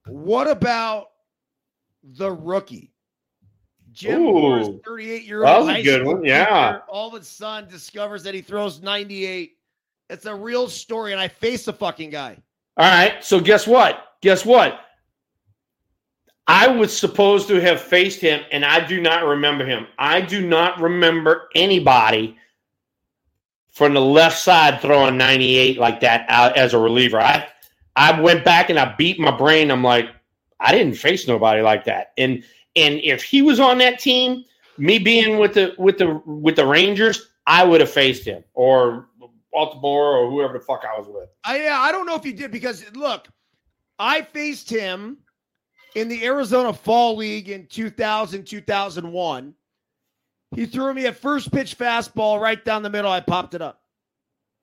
[0.06, 1.08] What about
[2.02, 2.92] the rookie?
[3.92, 5.46] Jim Ooh, Morris 38 year old.
[5.46, 6.78] that was a good one, yeah.
[6.88, 9.56] all of a sudden discovers that he throws 98.
[10.08, 12.38] It's a real story, and I face the fucking guy.
[12.76, 13.22] All right.
[13.22, 14.04] So guess what?
[14.22, 14.80] Guess what?
[16.48, 19.86] I was supposed to have faced him, and I do not remember him.
[19.98, 22.38] I do not remember anybody
[23.70, 27.20] from the left side throwing 98 like that out as a reliever.
[27.20, 27.46] I
[27.96, 29.70] I went back and I beat my brain.
[29.70, 30.08] I'm like,
[30.58, 32.12] I didn't face nobody like that.
[32.16, 32.42] And
[32.74, 34.44] and if he was on that team,
[34.78, 39.08] me being with the with the with the Rangers, I would have faced him or
[39.52, 41.28] Baltimore or whoever the fuck I was with.
[41.44, 43.28] I yeah, I don't know if he did because look,
[43.98, 45.18] I faced him
[45.94, 49.54] in the Arizona Fall League in 2000 2001.
[50.54, 53.10] He threw me a first pitch fastball right down the middle.
[53.10, 53.82] I popped it up.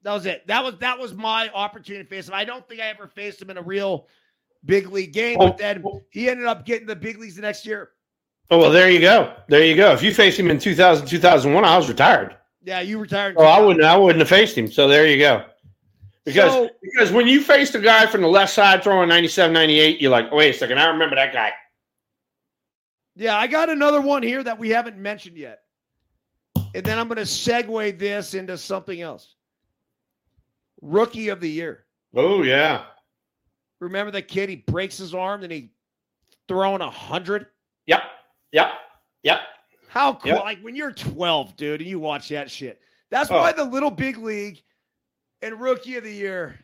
[0.04, 0.46] That was it.
[0.48, 2.34] That was that was my opportunity to face him.
[2.34, 4.08] I don't think I ever faced him in a real
[4.64, 7.92] big league game, but then he ended up getting the big leagues the next year.
[8.52, 9.36] Oh well, there you go.
[9.48, 9.92] There you go.
[9.94, 12.36] If you faced him in 2000, 2001, I was retired.
[12.64, 13.36] Yeah, you retired.
[13.38, 13.84] Oh, I wouldn't.
[13.84, 14.72] I wouldn't have faced him.
[14.72, 15.46] So there you go.
[16.26, 20.02] Because So- because when you faced a guy from the left side throwing 97, 98,
[20.02, 21.54] you're like, wait a second, I remember that guy.
[23.16, 25.62] Yeah, I got another one here that we haven't mentioned yet.
[26.74, 29.36] And then I'm going to segue this into something else.
[30.82, 31.86] Rookie of the year.
[32.16, 32.86] Oh yeah.
[33.80, 34.50] Remember the kid?
[34.50, 35.72] He breaks his arm and he
[36.48, 37.48] throwing a hundred.
[37.88, 38.02] Yep.
[38.52, 38.72] Yep.
[39.24, 39.40] Yep.
[39.88, 40.32] How cool!
[40.34, 40.44] Yep.
[40.44, 42.82] Like when you're 12, dude, and you watch that shit.
[43.10, 43.36] That's Oh.
[43.36, 44.62] why the little big league
[45.42, 46.60] and rookie of the year.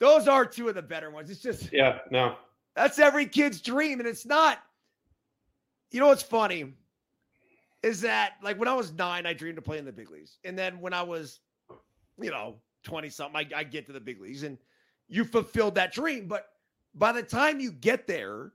[0.00, 1.30] Those are two of the better ones.
[1.30, 1.98] It's just Yeah.
[2.10, 2.36] No.
[2.76, 4.58] That's every kid's dream, and it's not.
[5.92, 6.74] You know what's funny
[7.84, 10.38] is that like when I was nine, I dreamed of playing in the big leagues.
[10.44, 11.38] And then when I was,
[12.20, 14.58] you know, 20 something, I, I get to the big leagues and
[15.08, 16.26] you fulfilled that dream.
[16.26, 16.48] But
[16.94, 18.52] by the time you get there,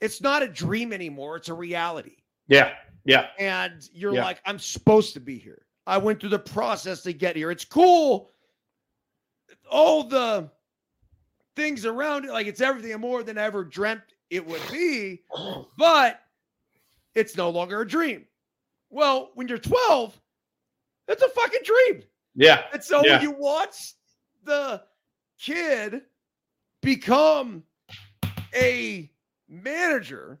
[0.00, 1.36] it's not a dream anymore.
[1.36, 2.16] It's a reality.
[2.48, 2.72] Yeah.
[3.04, 3.26] Yeah.
[3.38, 4.24] And you're Yeah.
[4.24, 5.66] like, I'm supposed to be here.
[5.88, 7.50] I went through the process to get here.
[7.50, 8.30] It's cool.
[9.70, 10.50] All the
[11.56, 15.22] things around it, like it's everything and more than I ever dreamt it would be,
[15.78, 16.20] but
[17.14, 18.26] it's no longer a dream.
[18.90, 20.20] Well, when you're 12,
[21.08, 22.02] it's a fucking dream.
[22.34, 22.64] Yeah.
[22.72, 23.14] And so Yeah.
[23.14, 23.94] when you watch
[24.44, 24.82] the
[25.40, 26.02] kid
[26.82, 27.62] become
[28.54, 29.10] a
[29.48, 30.38] manager,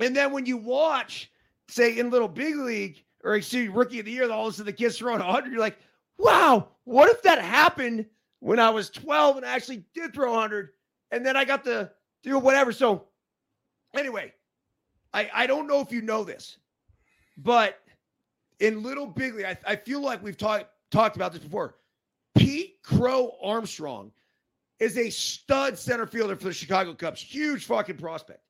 [0.00, 1.30] and then when you watch,
[1.68, 4.56] say, in Little Big League or excuse me, Rookie of the Year, all of a
[4.56, 5.78] sudden the kid's throwing 100, you're like,
[6.16, 8.06] wow, what if that happened
[8.38, 10.70] when I was 12 and I actually did throw 100
[11.10, 11.90] and then I got to
[12.22, 12.70] do whatever?
[12.70, 13.08] So,
[13.94, 14.32] anyway,
[15.12, 16.58] I, I don't know if you know this,
[17.36, 17.80] but
[18.60, 21.74] in Little Big League, I, I feel like we've talked talked about this before.
[22.38, 24.12] Pete Crow Armstrong
[24.78, 27.20] is a stud center fielder for the Chicago Cubs.
[27.20, 28.40] Huge fucking prospect.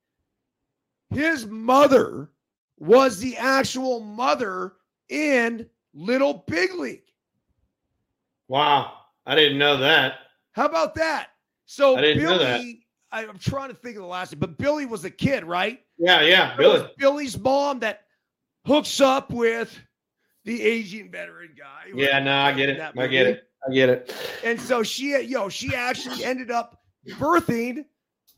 [1.10, 2.30] His mother
[2.78, 4.74] was the actual mother
[5.08, 7.02] in Little Big League.
[8.48, 8.92] Wow.
[9.24, 10.14] I didn't know that.
[10.52, 11.28] How about that?
[11.66, 13.18] So I didn't know Billy, that.
[13.18, 15.80] I, am trying to think of the last name, but Billy was a kid, right?
[15.98, 16.22] Yeah.
[16.22, 16.56] Yeah.
[16.56, 16.88] Billy.
[16.98, 18.02] Billy's mom that
[18.66, 19.78] hooks up with
[20.44, 21.90] the Asian veteran guy.
[21.94, 22.18] Yeah.
[22.20, 22.80] No, I get it.
[22.80, 23.44] I get it.
[23.68, 24.14] I get it.
[24.44, 27.84] And so she, yo, she actually ended up birthing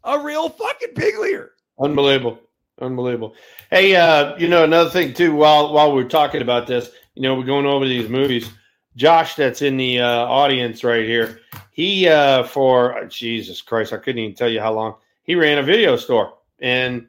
[0.04, 1.52] a real fucking big leaguer.
[1.80, 2.40] Unbelievable.
[2.80, 3.34] Unbelievable.
[3.70, 7.34] Hey, uh, you know, another thing too, while while we're talking about this, you know,
[7.34, 8.50] we're going over these movies.
[8.96, 11.40] Josh, that's in the uh, audience right here.
[11.72, 14.94] He uh, for Jesus Christ, I couldn't even tell you how long.
[15.24, 17.06] He ran a video store, and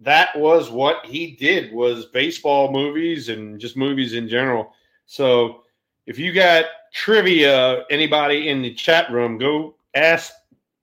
[0.00, 4.72] that was what he did was baseball movies and just movies in general.
[5.06, 5.62] So,
[6.06, 10.32] if you got trivia, anybody in the chat room, go ask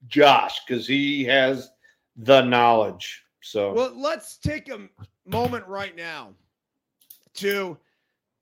[0.07, 1.71] Josh because he has
[2.17, 3.23] the knowledge.
[3.49, 4.87] So Well, let's take a
[5.25, 6.33] moment right now
[7.35, 7.77] to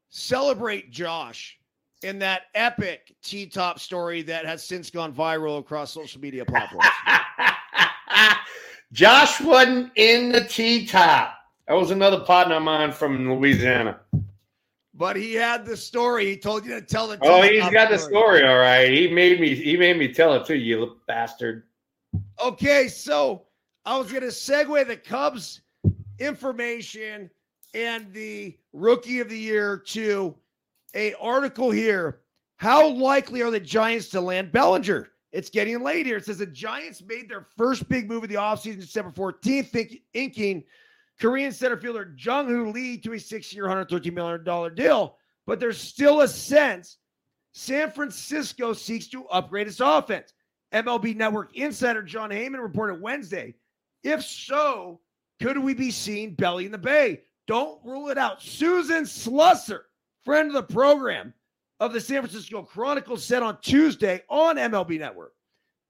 [0.09, 1.57] celebrate Josh
[2.03, 6.85] in that epic T top story that has since gone viral across social media platforms.
[8.91, 11.35] Josh wasn't in the T top.
[11.69, 14.01] That was another partner of mine from Louisiana.
[14.93, 16.25] but he had the story.
[16.25, 18.91] He told you to tell oh, the Oh, he's got the story, all right.
[18.91, 21.63] He made me he made me tell it too, you little bastard.
[22.43, 23.46] Okay, so
[23.87, 25.61] I was going to segue the Cubs
[26.19, 27.29] information
[27.73, 30.35] and the rookie of the year to
[30.93, 32.19] a article here.
[32.57, 35.07] How likely are the Giants to land Bellinger?
[35.31, 36.17] It's getting late here.
[36.17, 40.01] It says the Giants made their first big move of the offseason December 14th, think,
[40.13, 40.65] inking
[41.17, 45.15] Korean center fielder Jung Hoo Lee to a six-year, $113 million deal.
[45.45, 46.97] But there's still a sense
[47.53, 50.33] San Francisco seeks to upgrade its offense.
[50.73, 53.55] MLB Network insider Jon Heyman reported Wednesday.
[54.03, 54.99] If so,
[55.41, 57.21] could we be seeing Belly in the Bay?
[57.47, 58.41] Don't rule it out.
[58.41, 59.81] Susan Slusser,
[60.25, 61.33] friend of the program
[61.79, 65.33] of the San Francisco Chronicle, said on Tuesday on MLB Network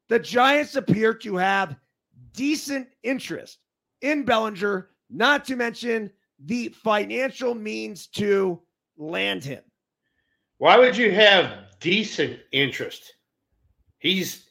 [0.09, 1.75] the Giants appear to have
[2.33, 3.59] decent interest
[4.01, 8.61] in Bellinger, not to mention the financial means to
[8.97, 9.63] land him.
[10.59, 13.13] Why would you have decent interest?
[13.99, 14.49] He's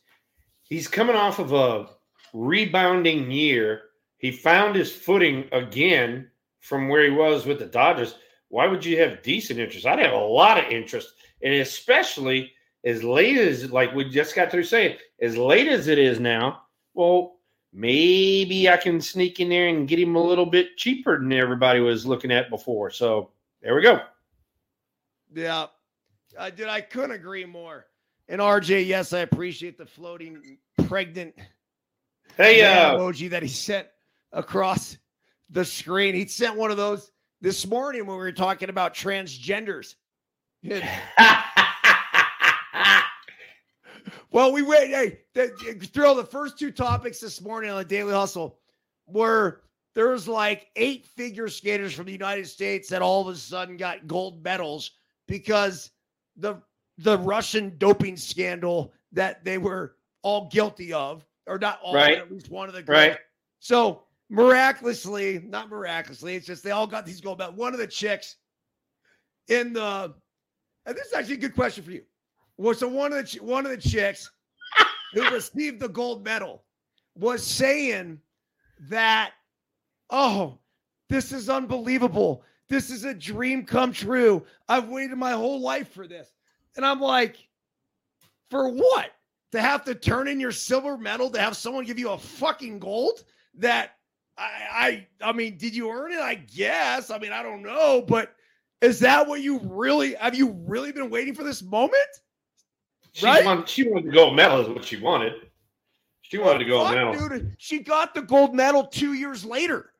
[0.64, 1.88] he's coming off of a
[2.36, 3.82] rebounding year.
[4.18, 6.30] He found his footing again
[6.60, 8.16] from where he was with the Dodgers.
[8.48, 9.86] Why would you have decent interest?
[9.86, 11.12] I'd have a lot of interest,
[11.42, 12.52] and especially
[12.84, 16.62] as late as like we just got through saying, as late as it is now.
[16.94, 17.36] Well,
[17.72, 21.80] maybe I can sneak in there and get him a little bit cheaper than everybody
[21.80, 22.90] was looking at before.
[22.90, 23.30] So
[23.60, 24.00] there we go.
[25.34, 25.66] Yeah.
[26.38, 27.86] Uh, dude, I couldn't agree more.
[28.28, 31.34] And RJ, yes, I appreciate the floating pregnant
[32.36, 33.86] Hey, man uh, emoji that he sent
[34.32, 34.98] across
[35.50, 36.14] the screen.
[36.14, 37.10] He sent one of those
[37.40, 39.94] this morning when we were talking about transgenders.
[44.36, 44.90] Well, we wait.
[44.90, 45.48] Hey, the,
[45.94, 48.58] throw the first two topics this morning on the Daily Hustle
[49.06, 49.62] were
[49.94, 53.78] there was like eight figure skaters from the United States that all of a sudden
[53.78, 54.90] got gold medals
[55.26, 55.90] because
[56.36, 56.60] the
[56.98, 62.18] the Russian doping scandal that they were all guilty of, or not all, Right.
[62.18, 62.98] but at least one of the girls.
[63.08, 63.18] Right.
[63.60, 67.56] So miraculously, not miraculously, it's just they all got these gold medals.
[67.56, 68.36] One of the chicks
[69.48, 70.14] in the,
[70.86, 72.02] and this is actually a good question for you.
[72.56, 74.30] Well, so one of the one of the chicks
[75.14, 76.64] who received the gold medal
[77.14, 78.20] was saying
[78.88, 79.32] that,
[80.10, 80.58] oh,
[81.08, 82.42] This is unbelievable.
[82.68, 84.44] This is a dream come true.
[84.68, 86.32] I've waited my whole life for this.
[86.76, 87.36] And I'm like,
[88.50, 89.12] for what?
[89.52, 92.78] To have to turn in your silver medal to have someone give you a fucking
[92.78, 93.24] gold
[93.54, 93.92] that
[94.36, 96.18] I I I mean, did you earn it?
[96.18, 97.10] I guess.
[97.10, 98.34] I mean, I don't know, but
[98.82, 101.94] is that what you really have you really been waiting for this moment?
[103.12, 103.44] She, Right?
[103.44, 105.32] wanted, she wanted the gold medal, is what she wanted.
[106.20, 107.28] She wanted the gold Fuck, medal.
[107.28, 109.92] Dude, she got the gold medal two years later.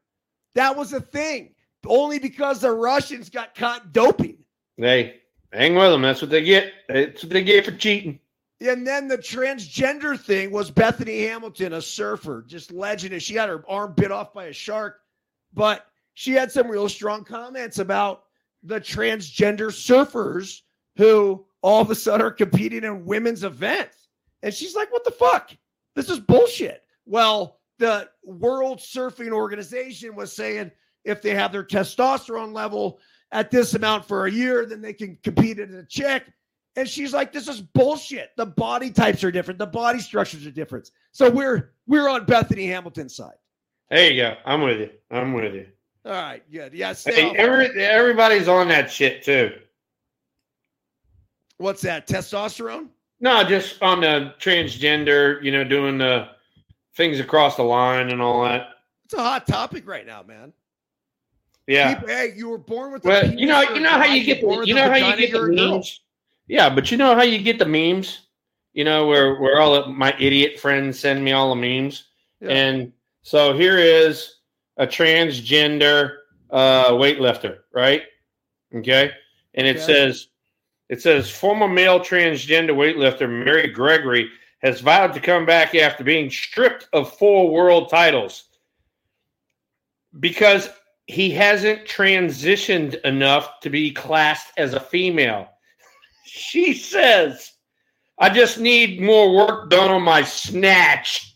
[0.55, 1.55] That was a thing.
[1.87, 4.39] Only because the Russians got caught doping.
[4.77, 5.21] Hey,
[5.53, 6.03] hang with them.
[6.03, 6.73] That's what they get.
[6.89, 8.19] That's what they get for cheating.
[8.61, 13.21] And then the transgender thing was Bethany Hamilton, a surfer, just legendary.
[13.21, 15.01] She had her arm bit off by a shark,
[15.53, 18.25] but she had some real strong comments about
[18.63, 20.63] the transgender surfers
[20.97, 24.09] who all of a sudden are competing in women's events.
[24.43, 25.51] And she's like, what the fuck?
[25.95, 26.83] This is bullshit.
[27.05, 30.71] Well, the World Surfing Organization was saying
[31.05, 32.99] if they have their testosterone level
[33.33, 36.25] at this amount for a year, then they can compete as a chick.
[36.77, 38.33] And she's like, this is bullshit.
[38.37, 39.59] The body types are different.
[39.59, 40.91] The body structures are different.
[41.13, 43.35] So we're we're on Bethany Hamilton's side.
[43.91, 44.35] There you go.
[44.45, 44.91] I'm with you.
[45.11, 45.67] I'm with you.
[46.05, 46.73] All right, good.
[46.75, 49.53] Yeah, Hey, every, everybody's on that shit too.
[51.59, 52.07] what's that?
[52.07, 52.89] Testosterone?
[53.21, 56.29] No, just on the transgender, you know, doing the
[56.95, 58.69] things across the line and all that.
[59.07, 60.53] It's a hot topic right now, man.
[61.67, 61.95] Yeah.
[61.95, 64.63] People- hey, you were born with Well, you know, you know how you get the,
[64.65, 65.71] you know how you get the you're a girl.
[65.77, 66.01] memes.
[66.47, 68.21] Yeah, but you know how you get the memes.
[68.73, 72.05] You know where where all of my idiot friends send me all the memes,
[72.41, 72.51] Yeah.
[72.51, 72.93] and
[73.23, 74.37] so here is
[74.77, 76.19] a transgender
[76.51, 78.03] uh, weightlifter, right?
[78.75, 79.11] Okay,
[79.55, 79.87] and it Okay.
[79.87, 80.29] says
[80.89, 84.31] it says former male transgender weightlifter Mary Gregory
[84.61, 88.45] has vowed to come back after being stripped of four world titles
[90.21, 90.69] because
[91.07, 95.49] he hasn't transitioned enough to be classed as a female.
[96.27, 97.53] She says,
[98.19, 101.33] I just need more work done on my snatch.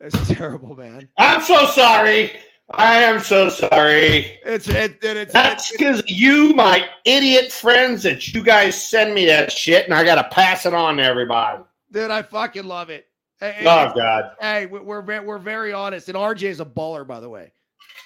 [0.00, 1.08] That's terrible, man.
[1.18, 2.32] I'm so sorry.
[2.70, 4.38] I am so sorry.
[4.44, 9.24] It's it, it, it's That's because you, my idiot friends, that you guys send me
[9.26, 11.62] that shit, and I got to pass it on to everybody.
[11.92, 12.10] dude.
[12.10, 13.06] I fucking love it.
[13.38, 14.32] Hey, Oh, God.
[14.40, 17.52] Hey, we- we're we're very honest, and RJ is a baller, by the way.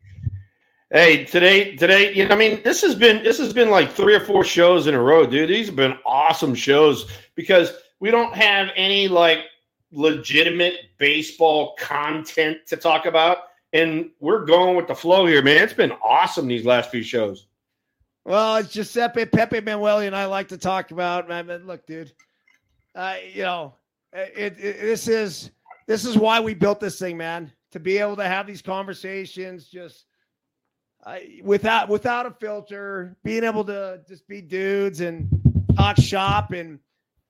[0.91, 4.15] Hey, today, today, you know, I mean, this has been this has been like three
[4.15, 5.51] or four shows in a row, dude.
[5.51, 9.41] These have been awesome shows because we don't have any like
[9.95, 13.39] legitimate baseball content to talk about,
[13.73, 15.63] and we're going with the flow here, man.
[15.63, 17.47] It's been awesome these last few shows.
[18.25, 21.29] Well, it's Giuseppe Pepe Manuel and I like to talk about.
[21.29, 22.13] Man, but look, dude.
[22.95, 23.75] Uh, you know,
[24.13, 25.51] it, it this is
[25.87, 27.53] this is why we built this thing, man.
[27.73, 30.07] To be able to have these conversations, just
[31.05, 35.29] uh, without without a filter, being able to just be dudes and
[35.77, 36.79] talk shop and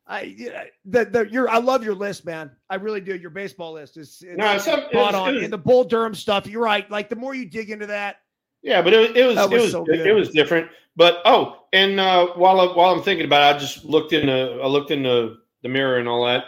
[0.06, 0.36] I
[0.84, 2.50] the, the your I love your list, man.
[2.68, 3.16] I really do.
[3.16, 5.36] Your baseball list is No, it's some- it spot was- on.
[5.36, 6.46] it and the Bull Durham stuff.
[6.46, 6.88] You're right.
[6.90, 8.16] Like the more you dig into that,
[8.62, 10.68] Yeah, but it, it was That it was was so it was different.
[10.96, 14.26] But oh, and uh, while I, while I'm thinking about it, I just looked in
[14.26, 16.44] the I looked in the, the mirror and all that.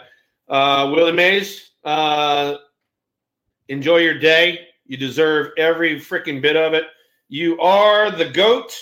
[0.47, 2.55] Uh, Willie Mays, uh,
[3.69, 4.67] enjoy your day.
[4.85, 6.85] You deserve every freaking bit of it.
[7.27, 8.73] You are the goat,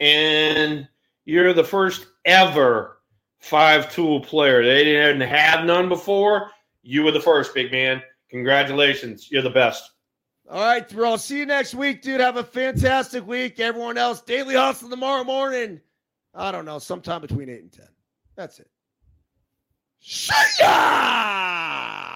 [0.00, 0.88] and
[1.24, 2.95] you're the first ever
[3.46, 4.64] five tool player.
[4.64, 6.50] They didn't have none before.
[6.82, 8.02] You were the first, big man.
[8.30, 9.30] Congratulations.
[9.30, 9.90] You're the best.
[10.50, 11.18] All right, Terrell.
[11.18, 12.20] See you next week, dude.
[12.20, 13.58] Have a fantastic week.
[13.58, 15.80] Everyone else, Daily Hustle tomorrow morning.
[16.34, 17.86] I don't know, sometime between 8 and 10.
[18.36, 18.68] That's it.
[20.00, 22.15] See ya!